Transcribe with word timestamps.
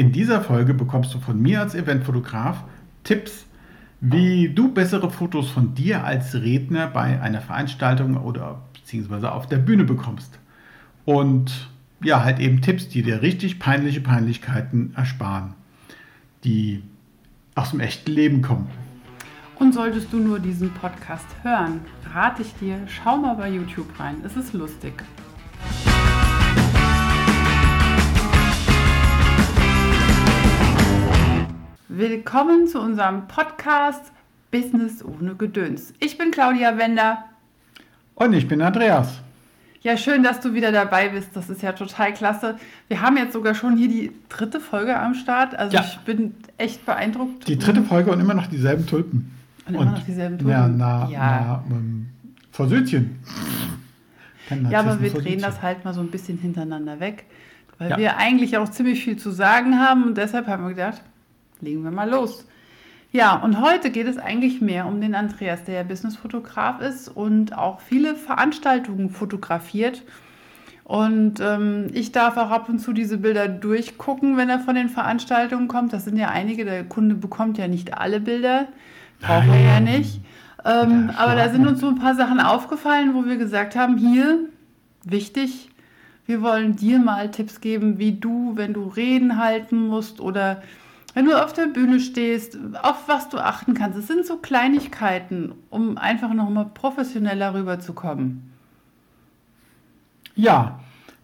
In 0.00 0.12
dieser 0.12 0.40
Folge 0.40 0.72
bekommst 0.72 1.12
du 1.12 1.18
von 1.18 1.42
mir 1.42 1.60
als 1.60 1.74
Eventfotograf 1.74 2.64
Tipps, 3.04 3.44
wie 4.00 4.48
du 4.48 4.72
bessere 4.72 5.10
Fotos 5.10 5.50
von 5.50 5.74
dir 5.74 6.04
als 6.04 6.34
Redner 6.34 6.86
bei 6.86 7.20
einer 7.20 7.42
Veranstaltung 7.42 8.16
oder 8.16 8.62
beziehungsweise 8.72 9.30
auf 9.30 9.46
der 9.46 9.58
Bühne 9.58 9.84
bekommst. 9.84 10.38
Und 11.04 11.68
ja, 12.02 12.24
halt 12.24 12.38
eben 12.38 12.62
Tipps, 12.62 12.88
die 12.88 13.02
dir 13.02 13.20
richtig 13.20 13.58
peinliche 13.58 14.00
Peinlichkeiten 14.00 14.94
ersparen, 14.96 15.52
die 16.44 16.82
aus 17.54 17.72
dem 17.72 17.80
echten 17.80 18.10
Leben 18.10 18.40
kommen. 18.40 18.70
Und 19.56 19.74
solltest 19.74 20.14
du 20.14 20.16
nur 20.16 20.38
diesen 20.38 20.70
Podcast 20.70 21.26
hören, 21.42 21.82
rate 22.14 22.40
ich 22.40 22.54
dir, 22.54 22.78
schau 22.86 23.18
mal 23.18 23.34
bei 23.34 23.50
YouTube 23.50 24.00
rein. 24.00 24.16
Es 24.24 24.34
ist 24.34 24.54
lustig. 24.54 24.94
Willkommen 31.92 32.68
zu 32.68 32.80
unserem 32.80 33.26
Podcast 33.26 34.12
Business 34.52 35.04
ohne 35.04 35.34
Gedöns. 35.34 35.92
Ich 35.98 36.16
bin 36.16 36.30
Claudia 36.30 36.78
Wender. 36.78 37.24
Und 38.14 38.32
ich 38.32 38.46
bin 38.46 38.62
Andreas. 38.62 39.20
Ja, 39.80 39.96
schön, 39.96 40.22
dass 40.22 40.38
du 40.38 40.54
wieder 40.54 40.70
dabei 40.70 41.08
bist. 41.08 41.30
Das 41.34 41.50
ist 41.50 41.62
ja 41.62 41.72
total 41.72 42.14
klasse. 42.14 42.58
Wir 42.86 43.02
haben 43.02 43.16
jetzt 43.16 43.32
sogar 43.32 43.56
schon 43.56 43.76
hier 43.76 43.88
die 43.88 44.12
dritte 44.28 44.60
Folge 44.60 44.96
am 44.96 45.14
Start. 45.14 45.58
Also 45.58 45.78
ja. 45.78 45.82
ich 45.84 45.98
bin 46.04 46.36
echt 46.58 46.86
beeindruckt. 46.86 47.48
Die 47.48 47.58
dritte 47.58 47.82
Folge 47.82 48.12
und 48.12 48.20
immer 48.20 48.34
noch 48.34 48.46
dieselben 48.46 48.86
Tulpen. 48.86 49.34
Und 49.66 49.74
immer 49.74 49.86
noch 49.86 50.04
dieselben 50.04 50.38
Tulpen. 50.38 50.52
Ja, 50.52 50.68
na, 50.68 51.08
ja. 51.10 51.64
na 51.68 51.74
um, 51.74 52.08
Versöhnchen. 52.52 53.18
Ja, 54.70 54.78
aber 54.78 55.02
wir 55.02 55.10
drehen 55.10 55.40
das 55.40 55.60
halt 55.60 55.84
mal 55.84 55.92
so 55.92 56.02
ein 56.02 56.12
bisschen 56.12 56.38
hintereinander 56.38 57.00
weg. 57.00 57.24
Weil 57.78 57.90
ja. 57.90 57.98
wir 57.98 58.16
eigentlich 58.16 58.56
auch 58.58 58.68
ziemlich 58.68 59.02
viel 59.02 59.16
zu 59.16 59.32
sagen 59.32 59.80
haben 59.80 60.04
und 60.04 60.16
deshalb 60.16 60.46
haben 60.46 60.62
wir 60.62 60.70
gedacht, 60.70 61.02
legen 61.60 61.84
wir 61.84 61.90
mal 61.90 62.08
los. 62.08 62.46
Ja, 63.12 63.34
und 63.36 63.60
heute 63.60 63.90
geht 63.90 64.06
es 64.06 64.18
eigentlich 64.18 64.60
mehr 64.60 64.86
um 64.86 65.00
den 65.00 65.14
Andreas, 65.16 65.64
der 65.64 65.74
ja 65.74 65.82
Businessfotograf 65.82 66.80
ist 66.80 67.08
und 67.08 67.56
auch 67.56 67.80
viele 67.80 68.14
Veranstaltungen 68.14 69.10
fotografiert. 69.10 70.02
Und 70.84 71.40
ähm, 71.40 71.88
ich 71.92 72.12
darf 72.12 72.36
auch 72.36 72.50
ab 72.50 72.68
und 72.68 72.78
zu 72.78 72.92
diese 72.92 73.18
Bilder 73.18 73.48
durchgucken, 73.48 74.36
wenn 74.36 74.48
er 74.48 74.60
von 74.60 74.74
den 74.74 74.88
Veranstaltungen 74.88 75.68
kommt. 75.68 75.92
Das 75.92 76.04
sind 76.04 76.16
ja 76.16 76.28
einige, 76.28 76.64
der 76.64 76.84
Kunde 76.84 77.14
bekommt 77.14 77.58
ja 77.58 77.68
nicht 77.68 77.96
alle 77.96 78.20
Bilder, 78.20 78.66
braucht 79.20 79.48
er 79.48 79.60
ja 79.60 79.80
nicht. 79.80 80.20
Ähm, 80.64 81.10
ja, 81.12 81.18
aber 81.18 81.34
da 81.34 81.48
sind 81.48 81.66
uns 81.66 81.80
so 81.80 81.88
ein 81.88 81.98
paar 81.98 82.14
Sachen 82.14 82.40
aufgefallen, 82.40 83.14
wo 83.14 83.24
wir 83.24 83.36
gesagt 83.36 83.76
haben, 83.76 83.98
hier, 83.98 84.46
wichtig, 85.04 85.70
wir 86.26 86.42
wollen 86.42 86.76
dir 86.76 86.98
mal 86.98 87.30
Tipps 87.30 87.60
geben, 87.60 87.98
wie 87.98 88.12
du, 88.12 88.52
wenn 88.54 88.72
du 88.72 88.86
Reden 88.86 89.36
halten 89.36 89.86
musst 89.88 90.20
oder 90.20 90.62
wenn 91.14 91.24
du 91.24 91.42
auf 91.42 91.52
der 91.52 91.66
Bühne 91.66 92.00
stehst, 92.00 92.58
auf 92.82 93.08
was 93.08 93.28
du 93.28 93.38
achten 93.38 93.74
kannst. 93.74 93.98
Es 93.98 94.06
sind 94.06 94.26
so 94.26 94.36
Kleinigkeiten, 94.36 95.52
um 95.70 95.98
einfach 95.98 96.32
nochmal 96.32 96.66
professioneller 96.72 97.54
rüberzukommen. 97.54 98.50
Ja, 100.36 100.80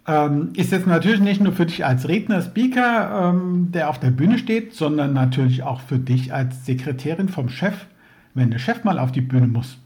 ähm, 0.07 0.51
ist 0.55 0.73
jetzt 0.73 0.87
natürlich 0.87 1.21
nicht 1.21 1.41
nur 1.41 1.53
für 1.53 1.67
dich 1.67 1.85
als 1.85 2.09
Redner, 2.09 2.43
Speaker, 2.43 3.31
ähm, 3.31 3.71
der 3.73 3.91
auf 3.91 4.01
der 4.01 4.11
Bühne 4.11 4.39
steht, 4.39 4.75
sondern 4.75 5.13
natürlich 5.13 5.63
auch 5.63 5.81
für 5.81 5.99
dich 5.99 6.33
als 6.35 6.67
Sekretärin 6.67 7.29
vom 7.29 7.49
Chef. 7.49 7.87
Wenn 8.35 8.51
der 8.51 8.59
Chef 8.59 8.85
mal 8.85 8.99
auf 8.99 9.13
die 9.13 9.21
Bühne 9.21 9.47
muss, 9.47 9.79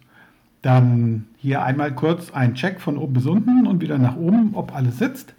dann 0.62 1.26
hier 1.36 1.62
einmal 1.62 1.94
kurz 1.94 2.32
ein 2.32 2.54
Check 2.54 2.80
von 2.80 2.98
oben 2.98 3.14
bis 3.14 3.26
unten 3.26 3.66
und 3.66 3.80
wieder 3.80 3.98
nach 3.98 4.16
oben, 4.16 4.54
ob 4.54 4.74
alles 4.74 4.98
sitzt 4.98 5.34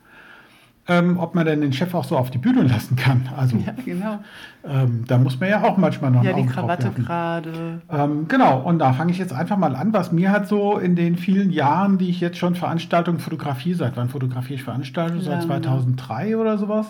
ähm, 0.88 1.18
ob 1.20 1.36
man 1.36 1.46
denn 1.46 1.62
den 1.62 1.74
Chef 1.74 1.94
auch 1.94 2.04
so 2.04 2.18
auf 2.18 2.32
die 2.32 2.40
Bühne 2.40 2.64
lassen 2.64 2.96
kann. 2.96 3.30
Also, 3.38 3.56
ja, 3.58 3.74
genau. 3.86 4.20
Ähm, 4.64 5.04
da 5.08 5.18
muss 5.18 5.40
man 5.40 5.50
ja 5.50 5.64
auch 5.64 5.78
manchmal 5.78 6.12
noch 6.12 6.24
Ja, 6.24 6.34
die 6.34 6.46
Krawatte 6.46 6.90
gerade. 6.90 7.82
Ähm, 7.90 8.28
genau, 8.28 8.62
und 8.62 8.80
da 8.80 8.94
fange 8.94 9.12
ich 9.12 9.20
jetzt 9.20 9.34
einfach 9.34 9.58
mal 9.58 9.76
an, 9.76 9.94
was 9.94 10.12
mir 10.12 10.32
hat 10.32 10.48
so 10.48 10.78
in 10.78 10.96
den 10.96 11.18
vielen 11.18 11.52
Jahren, 11.52 11.98
die 11.98 12.10
ich 12.10 12.20
jetzt 12.20 12.38
schon 12.38 12.56
Veranstaltungen 12.56 13.20
fotografiere, 13.20 13.78
seit 13.78 13.96
wann 13.96 14.10
fotografiere 14.10 14.56
ich 14.56 14.64
Veranstaltungen? 14.64 15.22
Seit 15.22 15.44
2003 15.44 16.38
oder 16.38 16.58
sowas? 16.58 16.88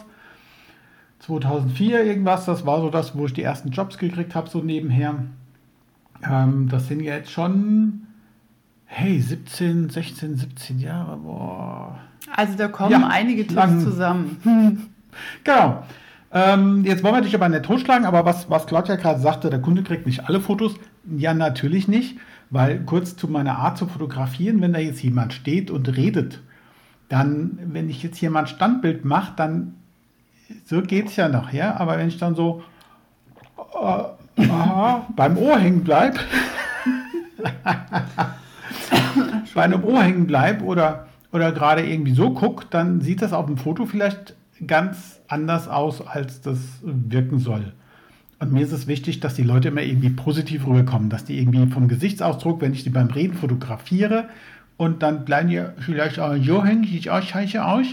2004 1.19 2.03
irgendwas, 2.03 2.45
das 2.45 2.65
war 2.65 2.81
so 2.81 2.89
das, 2.89 3.15
wo 3.15 3.25
ich 3.25 3.33
die 3.33 3.43
ersten 3.43 3.69
Jobs 3.69 3.97
gekriegt 3.97 4.35
habe, 4.35 4.49
so 4.49 4.59
nebenher. 4.59 5.15
Ähm, 6.27 6.69
das 6.69 6.87
sind 6.87 7.01
jetzt 7.01 7.29
schon, 7.29 8.07
hey, 8.85 9.19
17, 9.19 9.89
16, 9.89 10.37
17 10.37 10.79
Jahre, 10.79 11.17
boah 11.17 11.99
also 12.35 12.57
da 12.57 12.67
kommen 12.67 12.91
ja, 12.91 13.07
einige 13.07 13.45
Tipps 13.47 13.83
zusammen. 13.83 14.37
Hm. 14.43 14.87
Genau. 15.43 15.83
Ähm, 16.33 16.85
jetzt 16.85 17.03
wollen 17.03 17.15
wir 17.15 17.21
dich 17.21 17.35
aber 17.35 17.49
nicht 17.49 17.63
totschlagen, 17.63 18.05
aber 18.05 18.23
was, 18.23 18.49
was 18.49 18.65
Claudia 18.65 18.95
gerade 18.95 19.19
sagte, 19.19 19.49
der 19.49 19.59
Kunde 19.59 19.83
kriegt 19.83 20.05
nicht 20.05 20.27
alle 20.27 20.39
Fotos. 20.39 20.75
Ja, 21.17 21.33
natürlich 21.33 21.89
nicht, 21.89 22.17
weil 22.49 22.79
kurz 22.85 23.17
zu 23.17 23.27
meiner 23.27 23.57
Art 23.59 23.77
zu 23.77 23.87
fotografieren, 23.87 24.61
wenn 24.61 24.71
da 24.71 24.79
jetzt 24.79 25.03
jemand 25.03 25.33
steht 25.33 25.69
und 25.69 25.97
redet, 25.97 26.39
dann, 27.09 27.59
wenn 27.65 27.89
ich 27.89 28.01
jetzt 28.03 28.23
ein 28.23 28.47
Standbild 28.47 29.03
mache, 29.03 29.33
dann, 29.35 29.75
so 30.65 30.81
geht 30.81 31.07
es 31.07 31.17
ja 31.17 31.27
noch, 31.27 31.51
ja, 31.51 31.75
aber 31.75 31.97
wenn 31.97 32.07
ich 32.07 32.17
dann 32.17 32.35
so 32.35 32.63
äh, 33.73 34.03
aha, 34.47 35.07
beim 35.15 35.37
Ohr 35.37 35.59
hängen 35.59 35.83
bleibe, 35.83 36.19
bei 39.53 39.61
einem 39.61 39.83
Ohr 39.83 40.01
hängen 40.01 40.27
bleibe 40.27 40.63
oder 40.63 41.07
oder 41.31 41.51
gerade 41.51 41.85
irgendwie 41.85 42.13
so 42.13 42.31
guckt, 42.31 42.73
dann 42.73 43.01
sieht 43.01 43.21
das 43.21 43.33
auf 43.33 43.45
dem 43.45 43.57
Foto 43.57 43.85
vielleicht 43.85 44.35
ganz 44.67 45.21
anders 45.27 45.67
aus, 45.67 46.05
als 46.05 46.41
das 46.41 46.59
wirken 46.81 47.39
soll. 47.39 47.73
Und 48.39 48.51
mir 48.51 48.63
ist 48.63 48.71
es 48.71 48.87
wichtig, 48.87 49.19
dass 49.19 49.35
die 49.35 49.43
Leute 49.43 49.67
immer 49.67 49.81
irgendwie 49.81 50.09
positiv 50.09 50.65
rüberkommen, 50.65 51.09
dass 51.09 51.25
die 51.25 51.39
irgendwie 51.39 51.67
vom 51.67 51.87
Gesichtsausdruck, 51.87 52.59
wenn 52.61 52.73
ich 52.73 52.83
sie 52.83 52.89
beim 52.89 53.07
Reden 53.07 53.35
fotografiere 53.35 54.29
und 54.77 55.03
dann 55.03 55.25
bleiben 55.25 55.49
die 55.49 55.63
vielleicht 55.79 56.19
auch 56.19 56.35
so 56.41 56.65
hängen, 56.65 56.83
ich 56.83 57.11
auch 57.11 57.21
scheiße 57.21 57.63
aus, 57.63 57.85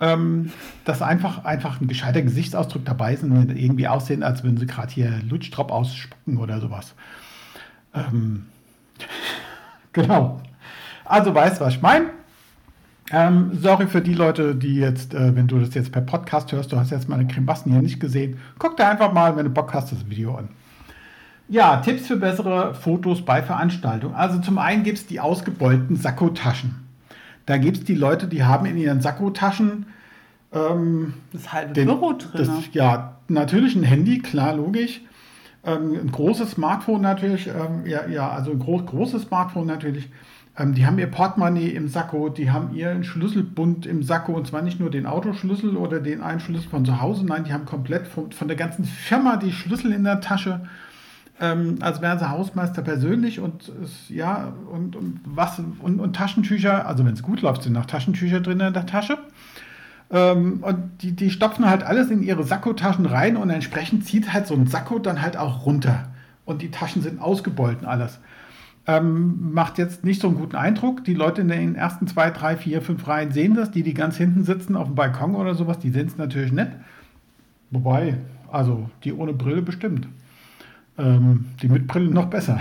ähm, 0.00 0.52
dass 0.84 1.02
einfach, 1.02 1.44
einfach 1.44 1.80
ein 1.80 1.88
gescheiter 1.88 2.22
Gesichtsausdruck 2.22 2.84
dabei 2.84 3.14
ist 3.14 3.24
und 3.24 3.50
irgendwie 3.50 3.88
aussehen, 3.88 4.22
als 4.22 4.44
würden 4.44 4.56
sie 4.56 4.66
gerade 4.66 4.92
hier 4.92 5.20
Lutschtrop 5.28 5.72
ausspucken 5.72 6.36
oder 6.36 6.60
sowas. 6.60 6.94
Ähm, 7.92 8.46
genau. 9.92 10.40
Also 11.04 11.34
weißt 11.34 11.60
du, 11.60 11.64
was 11.64 11.74
ich 11.74 11.82
meine? 11.82 12.06
Ähm, 13.10 13.50
sorry 13.60 13.86
für 13.86 14.00
die 14.00 14.14
Leute, 14.14 14.54
die 14.54 14.76
jetzt, 14.76 15.12
äh, 15.14 15.34
wenn 15.34 15.48
du 15.48 15.58
das 15.58 15.74
jetzt 15.74 15.92
per 15.92 16.02
Podcast 16.02 16.52
hörst, 16.52 16.72
du 16.72 16.76
hast 16.76 16.90
jetzt 16.90 17.08
meine 17.08 17.26
Krembassen 17.26 17.72
hier 17.72 17.82
nicht 17.82 18.00
gesehen. 18.00 18.38
Guck 18.58 18.76
dir 18.76 18.88
einfach 18.88 19.12
mal, 19.12 19.36
wenn 19.36 19.44
du 19.44 19.50
Bock 19.50 19.74
hast, 19.74 19.92
das 19.92 20.08
Video 20.08 20.34
an. 20.36 20.48
Ja, 21.48 21.78
Tipps 21.78 22.06
für 22.06 22.16
bessere 22.16 22.74
Fotos 22.74 23.24
bei 23.24 23.42
Veranstaltungen. 23.42 24.14
Also 24.14 24.40
zum 24.40 24.58
einen 24.58 24.84
gibt 24.84 24.98
es 24.98 25.06
die 25.06 25.20
ausgebeulten 25.20 25.96
Sakkotaschen. 25.96 26.76
Da 27.44 27.58
gibt 27.58 27.78
es 27.78 27.84
die 27.84 27.94
Leute, 27.94 28.28
die 28.28 28.44
haben 28.44 28.66
in 28.66 28.78
ihren 28.78 29.00
Sakkotaschen 29.00 29.86
ähm, 30.52 31.14
das 31.32 31.52
halbe 31.52 31.72
den, 31.74 31.86
Büro 31.86 32.12
drin. 32.12 32.30
Das, 32.32 32.48
ja, 32.72 33.16
natürlich 33.28 33.74
ein 33.74 33.82
Handy, 33.82 34.20
klar, 34.20 34.54
logisch. 34.54 35.00
Ähm, 35.64 35.94
ein 35.94 36.10
großes 36.10 36.52
Smartphone 36.52 37.02
natürlich, 37.02 37.48
ähm, 37.48 37.86
ja, 37.86 38.06
ja, 38.06 38.30
also 38.30 38.52
ein 38.52 38.58
groß, 38.58 38.86
großes 38.86 39.22
Smartphone 39.22 39.66
natürlich. 39.66 40.08
Ähm, 40.58 40.74
die 40.74 40.86
haben 40.86 40.98
ihr 40.98 41.06
Portemonnaie 41.06 41.70
im 41.70 41.88
Sakko, 41.88 42.28
die 42.28 42.50
haben 42.50 42.74
ihren 42.74 43.04
Schlüsselbund 43.04 43.86
im 43.86 44.02
Sakko 44.02 44.32
und 44.32 44.46
zwar 44.46 44.62
nicht 44.62 44.80
nur 44.80 44.90
den 44.90 45.06
Autoschlüssel 45.06 45.76
oder 45.76 46.00
den 46.00 46.20
einen 46.20 46.40
Schlüssel 46.40 46.68
von 46.68 46.84
zu 46.84 47.00
Hause, 47.00 47.24
nein, 47.24 47.44
die 47.44 47.52
haben 47.52 47.64
komplett 47.64 48.06
von, 48.06 48.32
von 48.32 48.48
der 48.48 48.56
ganzen 48.56 48.84
Firma 48.84 49.36
die 49.36 49.52
Schlüssel 49.52 49.92
in 49.92 50.04
der 50.04 50.20
Tasche. 50.20 50.60
Ähm, 51.40 51.78
als 51.80 52.02
wären 52.02 52.18
sie 52.18 52.28
Hausmeister 52.28 52.82
persönlich 52.82 53.40
und 53.40 53.72
ja, 54.08 54.52
und, 54.70 54.94
und 54.94 55.20
was 55.24 55.58
und, 55.58 55.98
und 55.98 56.14
Taschentücher, 56.14 56.86
also 56.86 57.04
wenn 57.06 57.14
es 57.14 57.22
gut 57.22 57.40
läuft, 57.40 57.62
sind 57.62 57.72
noch 57.72 57.86
Taschentücher 57.86 58.40
drin 58.40 58.60
in 58.60 58.74
der 58.74 58.86
Tasche. 58.86 59.18
Ähm, 60.10 60.58
und 60.62 60.76
die, 61.00 61.12
die 61.12 61.30
stopfen 61.30 61.68
halt 61.68 61.82
alles 61.82 62.10
in 62.10 62.22
ihre 62.22 62.44
Sakkotaschen 62.44 63.06
rein 63.06 63.38
und 63.38 63.48
entsprechend 63.48 64.04
zieht 64.04 64.32
halt 64.34 64.46
so 64.46 64.54
ein 64.54 64.66
Sakko 64.66 64.98
dann 64.98 65.22
halt 65.22 65.38
auch 65.38 65.64
runter. 65.64 66.10
Und 66.44 66.60
die 66.60 66.70
Taschen 66.70 67.00
sind 67.00 67.20
ausgebeult 67.20 67.80
und 67.80 67.86
alles. 67.86 68.20
Ähm, 68.86 69.52
macht 69.52 69.78
jetzt 69.78 70.04
nicht 70.04 70.20
so 70.20 70.28
einen 70.28 70.36
guten 70.36 70.56
Eindruck. 70.56 71.04
Die 71.04 71.14
Leute 71.14 71.42
in 71.42 71.48
den 71.48 71.76
ersten 71.76 72.06
zwei, 72.08 72.30
drei, 72.30 72.56
vier, 72.56 72.82
fünf 72.82 73.06
Reihen 73.06 73.30
sehen 73.30 73.54
das. 73.54 73.70
Die, 73.70 73.82
die 73.82 73.94
ganz 73.94 74.16
hinten 74.16 74.42
sitzen 74.42 74.76
auf 74.76 74.88
dem 74.88 74.96
Balkon 74.96 75.36
oder 75.36 75.54
sowas, 75.54 75.78
die 75.78 75.90
sehen 75.90 76.08
es 76.08 76.16
natürlich 76.16 76.52
nicht. 76.52 76.70
Wobei, 77.70 78.18
also 78.50 78.90
die 79.04 79.12
ohne 79.12 79.32
Brille 79.32 79.62
bestimmt. 79.62 80.08
Ähm, 80.98 81.46
die 81.62 81.68
mit 81.68 81.86
Brille 81.86 82.10
noch 82.10 82.26
besser. 82.26 82.60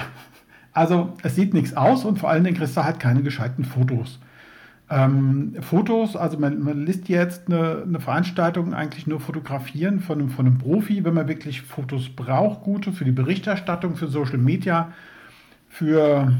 Also 0.74 1.14
es 1.24 1.36
sieht 1.36 1.54
nichts 1.54 1.76
aus 1.76 2.06
und 2.06 2.20
vor 2.20 2.30
allen 2.30 2.44
Dingen 2.44 2.56
kriegst 2.56 2.78
du 2.78 2.84
halt 2.84 3.00
keine 3.00 3.24
gescheiten 3.24 3.66
Fotos. 3.66 4.20
Ähm, 4.90 5.56
Fotos, 5.62 6.16
also 6.16 6.38
man, 6.38 6.62
man 6.64 6.86
lässt 6.86 7.10
jetzt 7.10 7.48
eine, 7.48 7.84
eine, 7.88 8.00
Veranstaltung 8.00 8.74
eigentlich 8.74 9.08
nur 9.08 9.22
fotografieren 9.22 10.02
von 10.02 10.20
einem, 10.20 10.30
von 10.30 10.46
einem 10.46 10.58
Profi, 10.58 11.04
wenn 11.04 11.14
man 11.14 11.28
wirklich 11.28 11.62
Fotos 11.62 12.10
braucht, 12.10 12.64
gute 12.64 12.92
für 12.92 13.06
die 13.06 13.12
Berichterstattung, 13.12 13.96
für 13.96 14.08
Social 14.08 14.38
Media 14.38 14.92
für 15.72 16.34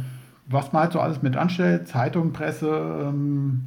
was 0.48 0.74
man 0.74 0.84
halt 0.84 0.94
so 0.94 1.00
alles 1.00 1.22
mit 1.22 1.38
anstellt, 1.38 1.88
Zeitung, 1.88 2.34
Presse, 2.34 2.70
ähm, 2.70 3.62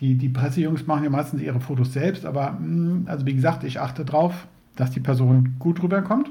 Die, 0.00 0.16
die 0.18 0.28
Pressejungs 0.28 0.86
machen 0.86 1.04
ja 1.04 1.10
meistens 1.10 1.40
ihre 1.42 1.60
Fotos 1.60 1.92
selbst, 1.92 2.26
aber 2.26 2.52
mh, 2.52 2.58
hm, 2.60 3.06
also 3.08 3.24
wie 3.26 3.34
gesagt, 3.34 3.64
ich 3.64 3.80
achte 3.80 4.04
drauf, 4.04 4.46
dass 4.76 4.90
die 4.90 5.00
Person 5.00 5.56
gut 5.58 5.82
rüberkommt. 5.82 6.30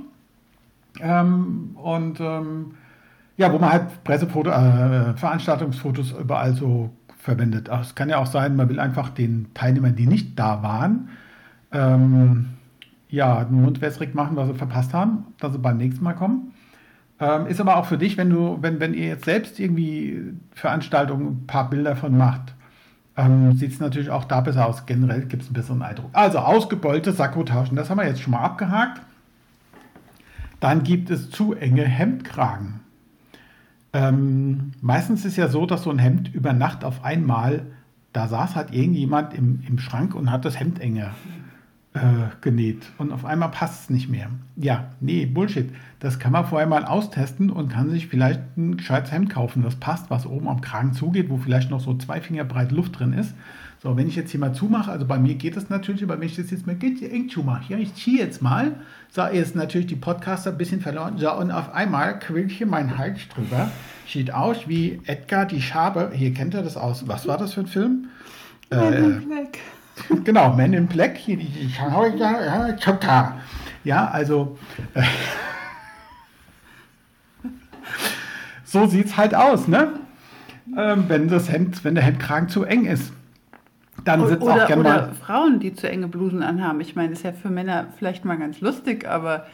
Ähm, 1.00 1.72
und 1.76 2.20
ähm, 2.20 2.74
ja, 3.38 3.52
wo 3.52 3.58
man 3.60 3.72
halt 3.72 4.04
Pressefoto, 4.04 4.50
äh, 4.52 5.14
Veranstaltungsfotos 5.16 6.12
überall 6.12 6.54
so 6.54 6.92
verwendet. 7.18 7.70
Es 7.70 7.96
kann 7.96 8.10
ja 8.10 8.18
auch 8.20 8.28
sein, 8.28 8.56
man 8.56 8.70
will 8.70 8.80
einfach 8.80 9.10
den 9.10 9.48
Teilnehmern, 9.54 9.96
die 9.96 10.08
nicht 10.08 10.38
da 10.40 10.62
waren, 10.64 11.10
ähm, 11.72 12.50
ja, 13.10 13.44
den 13.44 13.62
Mund 13.62 13.82
wässrig 13.82 14.14
machen, 14.16 14.36
was 14.38 14.48
sie 14.48 14.54
verpasst 14.56 14.94
haben, 14.94 15.26
dass 15.40 15.54
sie 15.54 15.60
beim 15.60 15.78
nächsten 15.78 16.04
Mal 16.04 16.14
kommen. 16.14 16.54
Ähm, 17.20 17.48
ist 17.48 17.62
aber 17.62 17.78
auch 17.78 17.86
für 17.86 17.98
dich, 17.98 18.18
wenn 18.18 18.30
du, 18.30 18.58
wenn, 18.62 18.80
wenn 18.80 18.94
ihr 18.94 19.08
jetzt 19.08 19.26
selbst 19.26 19.60
irgendwie 19.60 20.34
Veranstaltungen 20.54 21.28
ein 21.28 21.48
paar 21.48 21.70
Bilder 21.70 21.96
von 21.96 22.18
macht, 22.18 22.54
ähm, 23.16 23.54
sieht 23.54 23.72
es 23.72 23.80
natürlich 23.80 24.10
auch 24.10 24.26
da 24.26 24.42
besser 24.42 24.66
aus. 24.66 24.86
Generell 24.86 25.26
gibt 25.26 25.44
es 25.44 25.48
einen 25.48 25.54
besseren 25.54 25.82
Eindruck. 25.82 26.10
Also 26.14 26.40
ausgebeulte 26.40 27.14
Sakkotaschen, 27.14 27.78
das 27.78 27.90
haben 27.90 28.00
wir 28.00 28.08
jetzt 28.08 28.22
schon 28.22 28.32
mal 28.32 28.42
abgehakt. 28.42 29.02
Dann 30.60 30.84
gibt 30.84 31.10
es 31.10 31.30
zu 31.30 31.54
enge 31.54 31.84
Hemdkragen. 31.84 32.82
Ähm, 33.94 34.74
meistens 34.82 35.24
ist 35.24 35.38
ja 35.38 35.48
so, 35.48 35.66
dass 35.66 35.84
so 35.84 35.92
ein 35.92 36.00
Hemd 36.00 36.34
über 36.34 36.52
Nacht 36.52 36.84
auf 36.84 37.06
einmal, 37.06 37.66
da 38.12 38.28
saß 38.28 38.56
halt 38.56 38.74
irgendjemand 38.74 39.34
im, 39.34 39.64
im 39.66 39.80
Schrank 39.80 40.16
und 40.16 40.32
hat 40.32 40.44
das 40.44 40.60
Hemd 40.60 40.82
enger 40.82 41.12
äh, 41.96 42.30
genäht 42.42 42.86
und 42.98 43.14
auf 43.14 43.24
einmal 43.24 43.50
passt 43.50 43.84
es 43.84 43.90
nicht 43.90 44.10
mehr. 44.10 44.30
Ja, 44.58 44.90
nee, 45.00 45.26
Bullshit. 45.26 45.72
Das 46.00 46.20
kann 46.20 46.34
man 46.34 46.46
vorher 46.46 46.68
mal 46.68 46.84
austesten 46.84 47.50
und 47.50 47.70
kann 47.70 47.90
sich 47.90 48.08
vielleicht 48.08 48.42
ein 48.58 48.76
gescheites 48.76 49.14
Hemd 49.14 49.30
kaufen, 49.30 49.64
das 49.64 49.78
passt, 49.78 50.10
was 50.10 50.26
oben 50.26 50.50
am 50.50 50.60
Kragen 50.60 50.92
zugeht, 50.92 51.30
wo 51.30 51.38
vielleicht 51.38 51.72
noch 51.72 51.80
so 51.80 51.96
zwei 51.96 52.20
Finger 52.20 52.44
breit 52.44 52.74
Luft 52.74 53.00
drin 53.00 53.14
ist. 53.14 53.34
So, 53.82 53.96
wenn 53.96 54.08
ich 54.08 54.16
jetzt 54.16 54.32
hier 54.32 54.40
mal 54.42 54.52
zumache, 54.52 54.92
also 54.92 55.06
bei 55.06 55.18
mir 55.18 55.36
geht 55.36 55.56
das 55.56 55.70
natürlich, 55.70 56.04
aber 56.04 56.20
wenn 56.20 56.28
ich 56.28 56.36
das 56.36 56.52
jetzt 56.52 56.68
mal 56.68 56.76
eng 56.82 57.30
zumache, 57.30 57.72
ja, 57.72 57.78
ich 57.78 57.94
ziehe 57.94 58.20
jetzt 58.20 58.42
mal, 58.42 58.74
so, 59.10 59.24
ist 59.24 59.56
natürlich 59.56 59.88
die 59.88 59.96
Podcaster 59.96 60.52
ein 60.52 60.58
bisschen 60.58 60.82
verloren, 60.82 61.18
so, 61.18 61.34
und 61.34 61.52
auf 61.52 61.74
einmal 61.74 62.20
quillt 62.20 62.52
hier 62.52 62.68
mein 62.68 62.98
Hals 62.98 63.20
drüber, 63.30 63.72
sieht 64.08 64.34
aus 64.34 64.68
wie 64.68 65.00
Edgar 65.06 65.46
die 65.46 65.62
Schabe, 65.62 66.12
hier 66.14 66.34
kennt 66.34 66.56
er 66.56 66.64
das 66.64 66.76
aus, 66.76 67.08
was 67.08 67.26
war 67.28 67.38
das 67.38 67.54
für 67.54 67.62
ein 67.62 67.68
Film? 67.68 68.08
Äh, 68.70 69.14
genau, 70.24 70.54
Men 70.54 70.74
in 70.74 70.88
Black, 70.88 71.18
hier 71.18 71.38
die 71.38 71.72
Chota. 72.84 73.38
Ja, 73.84 74.08
also 74.08 74.58
äh, 74.94 75.04
so 78.64 78.88
sieht 78.88 79.08
es 79.08 79.18
halt 79.18 79.36
aus, 79.36 79.68
ne? 79.68 80.00
Ähm, 80.76 81.06
wenn 81.08 81.28
das 81.28 81.52
Hemd, 81.52 81.84
wenn 81.84 81.96
der 81.96 82.04
Hemdkragen 82.04 82.50
zu 82.50 82.64
eng 82.64 82.86
ist. 82.86 83.14
Dann 84.04 84.28
sitzt 84.28 84.42
oder, 84.44 84.64
auch 84.64 84.68
gerne 84.68 84.84
mal. 84.84 85.14
Frauen, 85.14 85.60
die 85.60 85.74
zu 85.74 85.90
enge 85.90 86.08
Blusen 86.08 86.44
anhaben. 86.44 86.82
Ich 86.82 86.96
meine, 86.96 87.14
ist 87.14 87.24
ja 87.24 87.32
für 87.32 87.50
Männer 87.50 87.88
vielleicht 87.98 88.26
mal 88.26 88.38
ganz 88.38 88.60
lustig, 88.60 89.08
aber. 89.08 89.46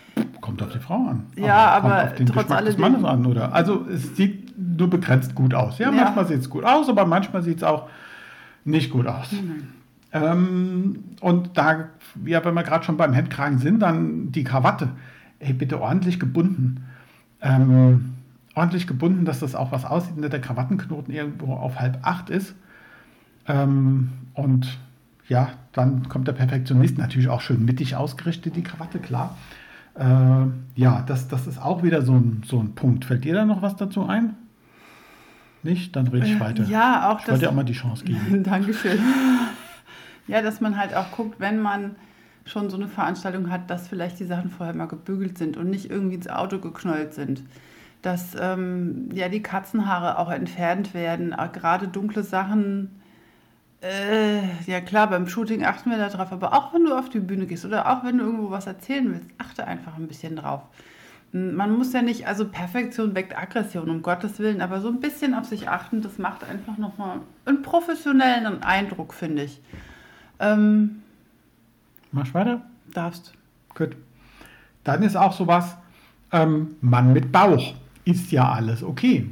Kommt 0.41 0.63
auf 0.63 0.71
die 0.71 0.79
Frau 0.79 0.95
an. 0.95 1.27
Ja, 1.35 1.67
aber, 1.69 1.93
aber 1.93 2.15
trotz 2.25 2.49
alledem. 2.49 3.05
an, 3.05 3.25
oder? 3.25 3.53
Also 3.53 3.85
es 3.93 4.15
sieht 4.15 4.57
nur 4.57 4.89
begrenzt 4.89 5.35
gut 5.35 5.53
aus. 5.53 5.77
Ja, 5.77 5.91
ja. 5.91 6.03
manchmal 6.03 6.25
sieht 6.25 6.39
es 6.39 6.49
gut 6.49 6.63
aus, 6.63 6.89
aber 6.89 7.05
manchmal 7.05 7.43
sieht 7.43 7.57
es 7.57 7.63
auch 7.63 7.87
nicht 8.65 8.91
gut 8.91 9.05
aus. 9.05 9.31
Mhm. 9.31 9.67
Ähm, 10.13 11.03
und 11.21 11.57
da, 11.57 11.89
ja, 12.25 12.43
wenn 12.43 12.53
wir 12.53 12.63
gerade 12.63 12.83
schon 12.83 12.97
beim 12.97 13.13
Hemdkragen 13.13 13.59
sind, 13.59 13.79
dann 13.79 14.31
die 14.31 14.43
Krawatte. 14.43 14.89
Ey, 15.39 15.53
bitte 15.53 15.79
ordentlich 15.81 16.19
gebunden. 16.19 16.85
Ähm, 17.41 18.13
ordentlich 18.55 18.87
gebunden, 18.87 19.25
dass 19.25 19.39
das 19.39 19.55
auch 19.55 19.71
was 19.71 19.85
aussieht, 19.85 20.21
dass 20.21 20.29
der 20.29 20.41
Krawattenknoten 20.41 21.13
irgendwo 21.13 21.53
auf 21.53 21.79
halb 21.79 21.99
acht 22.03 22.29
ist. 22.29 22.55
Ähm, 23.47 24.09
und 24.33 24.77
ja, 25.27 25.49
dann 25.71 26.09
kommt 26.09 26.27
der 26.27 26.33
Perfektionist 26.33 26.97
natürlich 26.97 27.29
auch 27.29 27.41
schön 27.41 27.63
mittig 27.63 27.95
ausgerichtet, 27.95 28.55
die 28.55 28.63
Krawatte, 28.63 28.99
klar. 28.99 29.37
Äh, 29.95 30.45
ja, 30.75 31.03
das, 31.07 31.27
das 31.27 31.47
ist 31.47 31.61
auch 31.61 31.83
wieder 31.83 32.01
so 32.01 32.13
ein, 32.13 32.43
so 32.45 32.59
ein 32.59 32.75
Punkt. 32.75 33.05
Fällt 33.05 33.23
dir 33.23 33.33
da 33.33 33.45
noch 33.45 33.61
was 33.61 33.75
dazu 33.75 34.05
ein? 34.05 34.35
Nicht? 35.63 35.95
Dann 35.95 36.07
rede 36.07 36.25
ich 36.25 36.35
äh, 36.35 36.39
weiter. 36.39 36.63
Ja, 36.65 37.11
auch 37.11 37.19
ich 37.21 37.27
wollte 37.27 37.41
dir 37.41 37.49
auch 37.49 37.55
mal 37.55 37.63
die 37.63 37.73
Chance 37.73 38.03
geben. 38.03 38.43
Dankeschön. 38.43 38.99
Ja, 40.27 40.41
dass 40.41 40.61
man 40.61 40.77
halt 40.77 40.93
auch 40.95 41.11
guckt, 41.11 41.39
wenn 41.39 41.61
man 41.61 41.95
schon 42.45 42.69
so 42.69 42.77
eine 42.77 42.87
Veranstaltung 42.87 43.49
hat, 43.49 43.69
dass 43.69 43.87
vielleicht 43.87 44.19
die 44.19 44.25
Sachen 44.25 44.49
vorher 44.49 44.75
mal 44.75 44.87
gebügelt 44.87 45.37
sind 45.37 45.57
und 45.57 45.69
nicht 45.69 45.89
irgendwie 45.89 46.15
ins 46.15 46.29
Auto 46.29 46.59
geknollt 46.59 47.13
sind. 47.13 47.43
Dass 48.01 48.35
ähm, 48.39 49.09
ja 49.13 49.29
die 49.29 49.43
Katzenhaare 49.43 50.17
auch 50.17 50.31
entfernt 50.31 50.93
werden, 50.93 51.33
auch 51.33 51.51
gerade 51.51 51.87
dunkle 51.87 52.23
Sachen. 52.23 52.99
Äh, 53.81 54.41
ja 54.65 54.81
klar, 54.81 55.09
beim 55.09 55.27
Shooting 55.27 55.63
achten 55.63 55.89
wir 55.89 55.97
darauf, 55.97 56.31
aber 56.31 56.53
auch 56.53 56.73
wenn 56.73 56.83
du 56.83 56.97
auf 56.97 57.09
die 57.09 57.19
Bühne 57.19 57.45
gehst 57.45 57.65
oder 57.65 57.91
auch 57.91 58.03
wenn 58.03 58.17
du 58.17 58.25
irgendwo 58.25 58.51
was 58.51 58.67
erzählen 58.67 59.11
willst, 59.11 59.27
achte 59.37 59.65
einfach 59.65 59.97
ein 59.97 60.07
bisschen 60.07 60.35
drauf. 60.35 60.61
Man 61.33 61.77
muss 61.77 61.93
ja 61.93 62.01
nicht, 62.01 62.27
also 62.27 62.47
Perfektion 62.47 63.15
weckt 63.15 63.37
Aggression, 63.37 63.89
um 63.89 64.01
Gottes 64.01 64.39
Willen, 64.39 64.61
aber 64.61 64.81
so 64.81 64.89
ein 64.89 64.99
bisschen 64.99 65.33
auf 65.33 65.45
sich 65.45 65.69
achten, 65.69 66.01
das 66.01 66.17
macht 66.17 66.43
einfach 66.43 66.77
nochmal 66.77 67.21
einen 67.45 67.61
professionellen 67.61 68.61
Eindruck, 68.63 69.13
finde 69.13 69.43
ich. 69.43 69.61
Ähm, 70.41 71.01
Mach 72.11 72.33
weiter? 72.33 72.61
Darfst. 72.93 73.33
Gut. 73.73 73.95
Dann 74.83 75.03
ist 75.03 75.15
auch 75.15 75.31
sowas, 75.31 75.77
ähm, 76.31 76.75
Mann 76.81 77.13
mit 77.13 77.31
Bauch 77.31 77.73
ist 78.03 78.31
ja 78.31 78.51
alles 78.51 78.83
okay. 78.83 79.29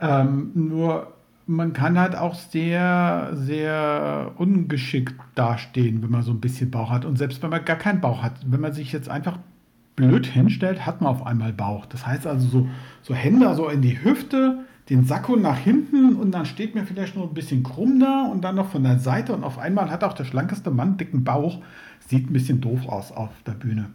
Ähm, 0.00 0.50
nur 0.54 1.12
man 1.46 1.72
kann 1.72 1.98
halt 1.98 2.16
auch 2.16 2.34
sehr, 2.34 3.30
sehr 3.32 4.32
ungeschickt 4.36 5.14
dastehen, 5.34 6.02
wenn 6.02 6.10
man 6.10 6.22
so 6.22 6.32
ein 6.32 6.40
bisschen 6.40 6.70
Bauch 6.70 6.90
hat. 6.90 7.04
Und 7.04 7.16
selbst 7.16 7.42
wenn 7.42 7.50
man 7.50 7.64
gar 7.64 7.76
keinen 7.76 8.00
Bauch 8.00 8.22
hat, 8.22 8.34
wenn 8.46 8.60
man 8.60 8.72
sich 8.72 8.92
jetzt 8.92 9.08
einfach 9.08 9.38
blöd 9.94 10.26
hinstellt, 10.26 10.84
hat 10.84 11.00
man 11.00 11.10
auf 11.10 11.24
einmal 11.24 11.52
Bauch. 11.52 11.86
Das 11.86 12.06
heißt 12.06 12.26
also 12.26 12.46
so, 12.48 12.68
so 13.02 13.14
Hände 13.14 13.54
so 13.54 13.68
in 13.68 13.80
die 13.80 14.02
Hüfte, 14.02 14.64
den 14.88 15.04
Sakko 15.04 15.36
nach 15.36 15.58
hinten 15.58 16.14
und 16.14 16.30
dann 16.32 16.46
steht 16.46 16.74
mir 16.74 16.84
vielleicht 16.84 17.16
nur 17.16 17.26
ein 17.26 17.34
bisschen 17.34 17.62
krumm 17.62 17.98
da 17.98 18.26
und 18.30 18.42
dann 18.44 18.54
noch 18.54 18.70
von 18.70 18.84
der 18.84 18.98
Seite 18.98 19.34
und 19.34 19.42
auf 19.42 19.58
einmal 19.58 19.90
hat 19.90 20.04
auch 20.04 20.12
der 20.12 20.24
schlankeste 20.24 20.70
Mann 20.70 20.96
dicken 20.96 21.24
Bauch. 21.24 21.60
Sieht 22.06 22.30
ein 22.30 22.32
bisschen 22.32 22.60
doof 22.60 22.86
aus 22.88 23.10
auf 23.10 23.30
der 23.44 23.52
Bühne. 23.52 23.86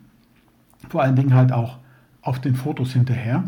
Vor 0.90 1.02
allen 1.02 1.16
Dingen 1.16 1.34
halt 1.34 1.54
auch 1.54 1.78
auf 2.22 2.42
den 2.42 2.56
Fotos 2.56 2.92
hinterher, 2.92 3.46